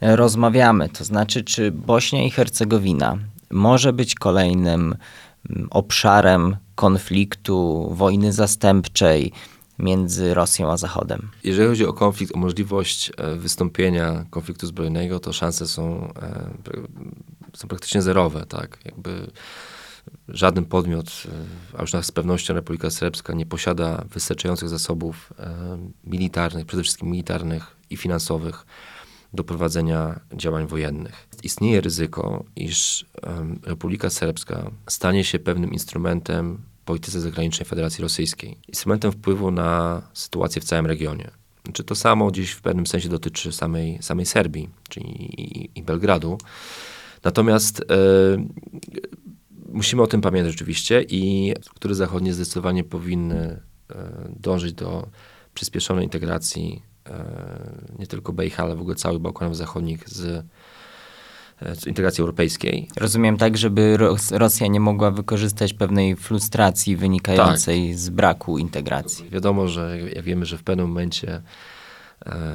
rozmawiamy. 0.00 0.88
To 0.88 1.04
znaczy, 1.04 1.44
czy 1.44 1.70
Bośnia 1.70 2.24
i 2.24 2.30
Hercegowina 2.30 3.18
może 3.50 3.92
być 3.92 4.14
kolejnym 4.14 4.96
mm, 5.50 5.68
obszarem 5.70 6.56
konfliktu, 6.74 7.88
wojny 7.94 8.32
zastępczej, 8.32 9.32
między 9.78 10.34
Rosją 10.34 10.70
a 10.70 10.76
Zachodem. 10.76 11.30
Jeżeli 11.44 11.68
chodzi 11.68 11.86
o 11.86 11.92
konflikt, 11.92 12.34
o 12.34 12.38
możliwość 12.38 13.12
e, 13.16 13.34
wystąpienia 13.36 14.24
konfliktu 14.30 14.66
zbrojnego, 14.66 15.20
to 15.20 15.32
szanse 15.32 15.66
są, 15.66 16.12
e, 16.22 16.50
są 17.54 17.68
praktycznie 17.68 18.02
zerowe. 18.02 18.46
Tak? 18.46 18.78
Jakby 18.84 19.30
żaden 20.28 20.64
podmiot, 20.64 21.22
e, 21.74 21.78
a 21.78 21.82
już 21.82 21.90
z 22.06 22.12
pewnością 22.12 22.54
Republika 22.54 22.90
Serbska 22.90 23.32
nie 23.32 23.46
posiada 23.46 24.04
wystarczających 24.10 24.68
zasobów 24.68 25.32
militarnych, 26.04 26.66
przede 26.66 26.82
wszystkim 26.82 27.10
militarnych 27.10 27.76
i 27.90 27.96
finansowych 27.96 28.66
do 29.34 29.44
prowadzenia 29.44 30.20
działań 30.32 30.66
wojennych. 30.66 31.28
Istnieje 31.42 31.80
ryzyko, 31.80 32.44
iż 32.56 33.06
Republika 33.62 34.10
Serbska 34.10 34.70
stanie 34.88 35.24
się 35.24 35.38
pewnym 35.38 35.72
instrumentem 35.72 36.62
polityce 36.84 37.20
zagranicznej 37.20 37.66
Federacji 37.66 38.02
Rosyjskiej, 38.02 38.58
instrumentem 38.68 39.12
wpływu 39.12 39.50
na 39.50 40.02
sytuację 40.14 40.62
w 40.62 40.64
całym 40.64 40.86
regionie. 40.86 41.30
Czy 41.72 41.84
to 41.84 41.94
samo 41.94 42.30
gdzieś 42.30 42.50
w 42.50 42.62
pewnym 42.62 42.86
sensie 42.86 43.08
dotyczy 43.08 43.52
samej, 43.52 43.98
samej 44.02 44.26
Serbii, 44.26 44.68
czyli 44.88 45.06
i, 45.40 45.70
i 45.78 45.82
Belgradu. 45.82 46.38
Natomiast 47.24 47.80
e, 47.80 47.84
musimy 49.68 50.02
o 50.02 50.06
tym 50.06 50.20
pamiętać 50.20 50.54
oczywiście 50.54 51.02
i 51.02 51.54
struktury 51.60 51.94
zachodnie 51.94 52.34
zdecydowanie 52.34 52.84
powinny 52.84 53.60
e, 53.90 54.28
dążyć 54.40 54.72
do 54.72 55.08
przyspieszonej 55.54 56.04
integracji 56.04 56.82
nie 57.98 58.06
tylko 58.06 58.32
Bejha, 58.32 58.62
ale 58.62 58.76
w 58.76 58.80
ogóle 58.80 58.96
całych 58.96 59.18
Bałkanów 59.18 59.56
Zachodnich 59.56 60.08
z, 60.08 60.44
e, 61.62 61.76
z 61.76 61.86
integracji 61.86 62.20
europejskiej. 62.20 62.88
Rozumiem 62.96 63.36
tak, 63.36 63.56
żeby 63.56 63.96
Ros 63.96 64.32
Rosja 64.32 64.66
nie 64.66 64.80
mogła 64.80 65.10
wykorzystać 65.10 65.74
pewnej 65.74 66.16
frustracji 66.16 66.96
wynikającej 66.96 67.94
z 67.94 68.10
braku 68.10 68.58
integracji. 68.58 69.30
Wiadomo, 69.30 69.68
że 69.68 70.00
jak 70.14 70.24
wiemy, 70.24 70.46
że 70.46 70.58
w 70.58 70.62
pewnym 70.62 70.88
momencie 70.88 71.28
e, 71.28 71.42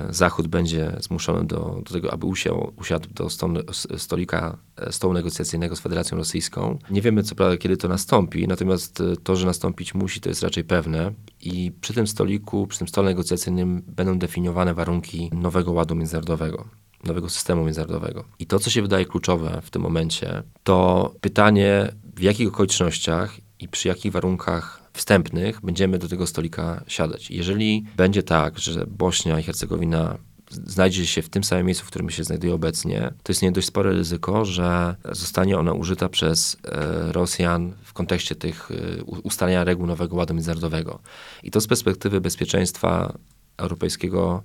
Zachód 0.10 0.48
będzie 0.48 0.98
zmuszony 1.00 1.48
do, 1.48 1.82
do 1.86 1.94
tego, 1.94 2.14
aby 2.14 2.26
usiał, 2.26 2.74
usiadł 2.78 3.10
do 3.14 3.30
sto, 3.30 3.50
stolika 3.98 4.58
e, 4.78 4.92
stołu 4.92 5.14
negocjacyjnego 5.14 5.76
z 5.76 5.80
Federacją 5.80 6.18
Rosyjską. 6.18 6.80
Nie 6.92 7.02
wiemy 7.02 7.24
co 7.24 7.36
prawda, 7.36 7.58
kiedy 7.58 7.78
to 7.78 7.88
nastąpi, 7.88 8.48
natomiast 8.48 9.02
e, 9.02 9.18
to, 9.24 9.36
że 9.36 9.46
nastąpić 9.46 9.94
musi, 9.94 10.22
to 10.22 10.30
jest 10.30 10.44
raczej 10.44 10.64
pewne. 10.64 11.14
I 11.42 11.72
przy 11.82 11.94
tym 11.94 12.08
stoliku, 12.08 12.68
przy 12.68 12.80
tym 12.80 12.88
stole 12.88 13.10
negocjacyjnym 13.10 13.82
będą 13.88 14.20
definiowane 14.20 14.74
warunki 14.74 15.30
nowego 15.34 15.72
ładu 15.72 15.96
międzynarodowego 15.96 16.66
nowego 17.04 17.30
systemu 17.30 17.64
międzynarodowego. 17.64 18.24
I 18.40 18.46
to, 18.46 18.60
co 18.60 18.70
się 18.70 18.82
wydaje 18.82 19.06
kluczowe 19.06 19.62
w 19.64 19.70
tym 19.70 19.82
momencie, 19.82 20.44
to 20.64 21.12
pytanie, 21.22 21.92
w 22.16 22.22
jakich 22.22 22.48
okolicznościach 22.48 23.38
i 23.60 23.68
przy 23.68 23.88
jakich 23.88 24.12
warunkach 24.12 24.89
wstępnych 25.00 25.62
będziemy 25.62 25.98
do 25.98 26.08
tego 26.08 26.28
stolika 26.28 26.84
siadać. 26.88 27.32
Jeżeli 27.32 27.86
będzie 27.98 28.24
tak, 28.24 28.60
że 28.60 28.86
Bośnia 28.88 29.40
i 29.40 29.44
Hercegowina 29.44 30.18
znajdzie 30.52 31.08
się 31.08 31.22
w 31.22 31.30
tym 31.30 31.44
samym 31.44 31.66
miejscu, 31.66 31.86
w 31.86 31.88
którym 31.88 32.10
się 32.10 32.24
znajduje 32.24 32.54
obecnie, 32.54 33.14
to 33.24 33.32
istnieje 33.32 33.52
dość 33.52 33.68
spore 33.68 33.92
ryzyko, 33.92 34.46
że 34.46 34.96
zostanie 35.12 35.58
ona 35.58 35.74
użyta 35.74 36.10
przez 36.10 36.58
e, 36.66 37.12
Rosjan 37.12 37.74
w 37.84 37.94
kontekście 37.94 38.36
tych 38.36 38.72
e, 38.72 39.04
ustalenia 39.04 39.64
reguł 39.64 39.88
nowego 39.88 40.16
ładu 40.16 40.34
międzynarodowego. 40.34 41.00
I 41.44 41.52
to 41.52 41.62
z 41.62 41.68
perspektywy 41.68 42.22
bezpieczeństwa 42.22 43.18
europejskiego 43.58 44.44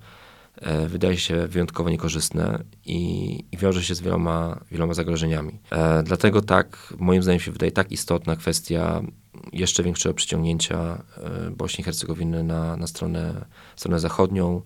wydaje 0.89 1.19
się 1.19 1.47
wyjątkowo 1.49 1.91
niekorzystne 1.91 2.65
i, 2.85 3.39
i 3.53 3.57
wiąże 3.57 3.83
się 3.83 3.95
z 3.95 4.01
wieloma, 4.01 4.61
wieloma 4.71 4.95
zagrożeniami. 4.95 5.59
E, 5.71 6.03
dlatego 6.03 6.41
tak, 6.41 6.95
moim 6.99 7.23
zdaniem 7.23 7.41
się 7.41 7.53
wydaje 7.53 7.73
tak 7.73 7.93
istotna 7.93 8.37
kwestia 8.37 9.03
jeszcze 9.53 9.83
większego 9.83 10.15
przyciągnięcia 10.15 11.05
e, 11.17 11.51
Bośni 11.51 11.83
i 11.83 11.85
Hercegowiny 11.85 12.45
na, 12.45 12.77
na 12.77 12.87
stronę, 12.87 13.45
stronę 13.77 14.01
zachodnią 14.01 14.63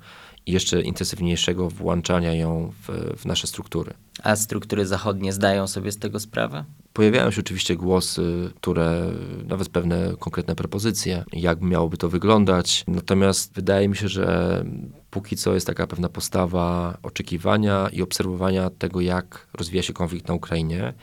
i 0.46 0.52
jeszcze 0.52 0.82
intensywniejszego 0.82 1.70
włączania 1.70 2.34
ją 2.34 2.72
w, 2.82 3.14
w 3.20 3.26
nasze 3.26 3.46
struktury. 3.46 3.94
A 4.22 4.36
struktury 4.36 4.86
zachodnie 4.86 5.32
zdają 5.32 5.66
sobie 5.66 5.92
z 5.92 5.98
tego 5.98 6.20
sprawę? 6.20 6.64
Pojawiają 6.98 7.30
się 7.30 7.40
oczywiście 7.40 7.76
głosy, 7.76 8.50
które, 8.56 9.12
nawet 9.48 9.68
pewne 9.68 10.14
konkretne 10.18 10.54
propozycje, 10.54 11.24
jak 11.32 11.60
miałoby 11.60 11.96
to 11.96 12.08
wyglądać. 12.08 12.84
Natomiast 12.86 13.54
wydaje 13.54 13.88
mi 13.88 13.96
się, 13.96 14.08
że 14.08 14.64
póki 15.10 15.36
co 15.36 15.54
jest 15.54 15.66
taka 15.66 15.86
pewna 15.86 16.08
postawa 16.08 16.98
oczekiwania 17.02 17.88
i 17.92 18.02
obserwowania 18.02 18.70
tego, 18.70 19.00
jak 19.00 19.46
rozwija 19.54 19.82
się 19.82 19.92
konflikt 19.92 20.28
na 20.28 20.34
Ukrainie 20.34 20.94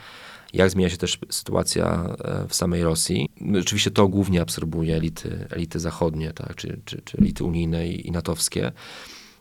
jak 0.54 0.70
zmienia 0.70 0.90
się 0.90 0.98
też 0.98 1.20
sytuacja 1.30 2.16
e, 2.24 2.48
w 2.48 2.56
samej 2.56 2.84
Rosji. 2.84 3.30
Oczywiście 3.62 3.92
to 3.92 4.08
głównie 4.08 4.42
absorbuje 4.42 4.96
elity, 4.96 5.48
elity 5.50 5.80
zachodnie, 5.80 6.34
tak, 6.34 6.56
czy, 6.56 6.82
czy, 6.86 7.02
czy 7.02 7.18
elity 7.18 7.44
unijne 7.44 7.88
i, 7.88 8.08
i 8.08 8.12
natowskie. 8.12 8.72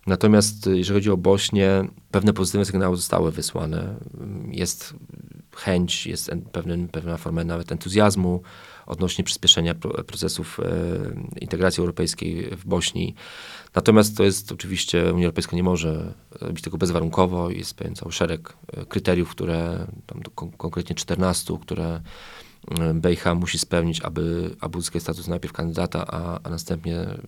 Natomiast 0.07 0.67
e, 0.67 0.77
jeżeli 0.77 0.97
chodzi 0.97 1.11
o 1.11 1.17
Bośnię, 1.17 1.89
pewne 2.11 2.33
pozytywne 2.33 2.65
sygnały 2.65 2.97
zostały 2.97 3.33
wysłane. 3.33 3.95
Jest 4.51 4.95
chęć, 5.57 6.07
jest 6.07 6.31
pewien, 6.53 6.89
pewna 6.89 7.17
forma 7.17 7.45
nawet 7.45 7.73
entuzjazmu 7.73 8.43
odnośnie 8.87 9.25
przyspieszenia 9.25 9.75
procesów 10.07 10.61
e, 10.61 11.41
integracji 11.41 11.81
europejskiej 11.81 12.51
w 12.57 12.67
Bośni. 12.67 13.15
Natomiast 13.75 14.17
to 14.17 14.25
jest 14.25 14.53
oczywiście, 14.53 15.13
Unia 15.13 15.25
Europejska 15.25 15.57
nie 15.57 15.63
może 15.63 16.15
robić 16.41 16.65
tego 16.65 16.79
bezwarunkowo. 16.79 17.51
Jest 17.51 17.75
pewien 17.75 17.95
cały 17.95 18.13
szereg 18.13 18.57
e, 18.73 18.85
kryteriów, 18.87 19.31
które, 19.31 19.87
konkretnie 20.57 20.97
14, 20.97 21.59
które 21.63 22.01
e, 22.81 22.95
Bejcha 22.95 23.35
musi 23.35 23.59
spełnić, 23.59 24.01
aby, 24.01 24.51
aby 24.61 24.79
uzyskać 24.79 25.03
status 25.03 25.29
najpierw 25.29 25.53
kandydata, 25.53 26.07
a, 26.07 26.41
a 26.43 26.51
następnie 26.51 26.97
e, 26.97 27.19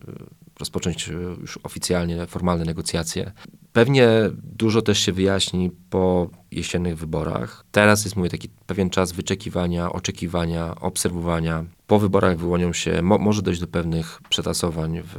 rozpocząć 0.59 1.09
już 1.41 1.59
oficjalnie 1.63 2.27
formalne 2.27 2.65
negocjacje. 2.65 3.33
Pewnie 3.73 4.09
dużo 4.43 4.83
też 4.83 4.99
się 4.99 5.13
wyjaśni 5.13 5.71
po 5.91 6.31
jesiennych 6.51 6.99
wyborach. 6.99 7.65
Teraz 7.73 8.05
jest, 8.05 8.17
mówię, 8.17 8.31
taki 8.31 8.49
pewien 8.67 8.91
czas 8.91 9.13
wyczekiwania, 9.13 9.93
oczekiwania, 9.93 10.75
obserwowania. 10.75 11.65
Po 11.87 11.99
wyborach 11.99 12.37
wyłonią 12.37 12.73
się, 12.73 13.03
mo, 13.03 13.19
może 13.19 13.43
dojść 13.43 13.61
do 13.61 13.67
pewnych 13.67 14.21
przetasowań 14.29 15.03
w, 15.03 15.15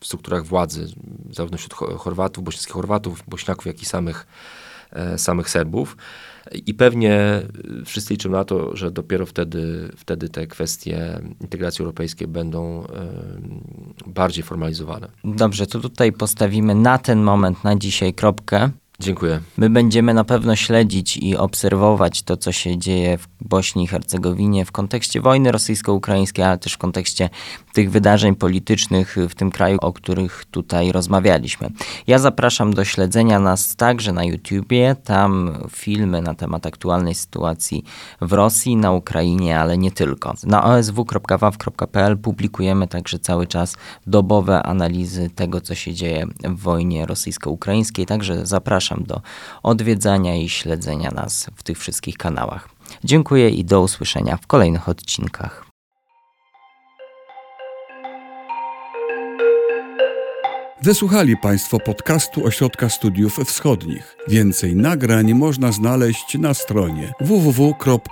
w 0.00 0.06
strukturach 0.06 0.44
władzy, 0.44 0.86
zarówno 1.30 1.58
wśród 1.58 1.74
Chorwatów, 1.74 2.44
bośniackich 2.44 2.74
Chorwatów, 2.74 3.22
Bośniaków, 3.28 3.66
jak 3.66 3.82
i 3.82 3.86
samych, 3.86 4.26
e, 4.92 5.18
samych 5.18 5.50
Serbów. 5.50 5.96
I 6.66 6.74
pewnie 6.74 7.42
wszyscy 7.84 8.14
liczą 8.14 8.30
na 8.30 8.44
to, 8.44 8.76
że 8.76 8.90
dopiero 8.90 9.26
wtedy, 9.26 9.90
wtedy 9.96 10.28
te 10.28 10.46
kwestie 10.46 11.20
integracji 11.40 11.82
europejskiej 11.82 12.28
będą 12.28 12.86
bardziej 14.06 14.44
formalizowane. 14.44 15.08
Dobrze, 15.24 15.66
to 15.66 15.80
tutaj 15.80 16.12
postawimy 16.12 16.74
na 16.74 16.98
ten 16.98 17.22
moment, 17.22 17.64
na 17.64 17.76
dzisiaj 17.76 18.14
kropkę. 18.14 18.70
Dziękuję. 19.00 19.40
My 19.56 19.70
będziemy 19.70 20.14
na 20.14 20.24
pewno 20.24 20.56
śledzić 20.56 21.16
i 21.16 21.36
obserwować 21.36 22.22
to, 22.22 22.36
co 22.36 22.52
się 22.52 22.78
dzieje 22.78 23.18
w 23.18 23.28
Bośni 23.40 23.84
i 23.84 23.86
Hercegowinie 23.86 24.64
w 24.64 24.72
kontekście 24.72 25.20
wojny 25.20 25.52
rosyjsko-ukraińskiej, 25.52 26.44
ale 26.44 26.58
też 26.58 26.72
w 26.72 26.78
kontekście 26.78 27.30
tych 27.72 27.90
wydarzeń 27.90 28.34
politycznych 28.34 29.16
w 29.28 29.34
tym 29.34 29.50
kraju, 29.50 29.78
o 29.80 29.92
których 29.92 30.44
tutaj 30.50 30.92
rozmawialiśmy. 30.92 31.70
Ja 32.06 32.18
zapraszam 32.18 32.74
do 32.74 32.84
śledzenia 32.84 33.38
nas 33.38 33.76
także 33.76 34.12
na 34.12 34.24
YouTubie. 34.24 34.96
Tam 35.04 35.58
filmy 35.70 36.22
na 36.22 36.34
temat 36.34 36.66
aktualnej 36.66 37.14
sytuacji 37.14 37.84
w 38.20 38.32
Rosji, 38.32 38.76
na 38.76 38.92
Ukrainie, 38.92 39.60
ale 39.60 39.78
nie 39.78 39.90
tylko. 39.90 40.34
Na 40.44 40.64
osw.waw.pl 40.64 42.18
publikujemy 42.18 42.88
także 42.88 43.18
cały 43.18 43.46
czas 43.46 43.76
dobowe 44.06 44.62
analizy 44.62 45.30
tego, 45.30 45.60
co 45.60 45.74
się 45.74 45.94
dzieje 45.94 46.26
w 46.44 46.60
wojnie 46.60 47.06
rosyjsko-ukraińskiej. 47.06 48.06
Także 48.06 48.46
zapraszam 48.46 48.87
zapraszam 48.88 49.04
do 49.06 49.20
odwiedzania 49.62 50.36
i 50.36 50.48
śledzenia 50.48 51.10
nas 51.10 51.50
w 51.56 51.62
tych 51.62 51.78
wszystkich 51.78 52.16
kanałach. 52.16 52.68
Dziękuję 53.04 53.50
i 53.50 53.64
do 53.64 53.82
usłyszenia 53.82 54.36
w 54.36 54.46
kolejnych 54.46 54.88
odcinkach. 54.88 55.64
Wysłuchali 60.82 61.36
Państwo 61.36 61.80
podcastu 61.80 62.46
Ośrodka 62.46 62.88
Studiów 62.88 63.36
Wschodnich. 63.36 64.16
Więcej 64.28 64.76
nagrań 64.76 65.34
można 65.34 65.72
znaleźć 65.72 66.38
na 66.38 66.54
stronie 66.54 67.12
www.osw.waw.pl. 67.20 68.08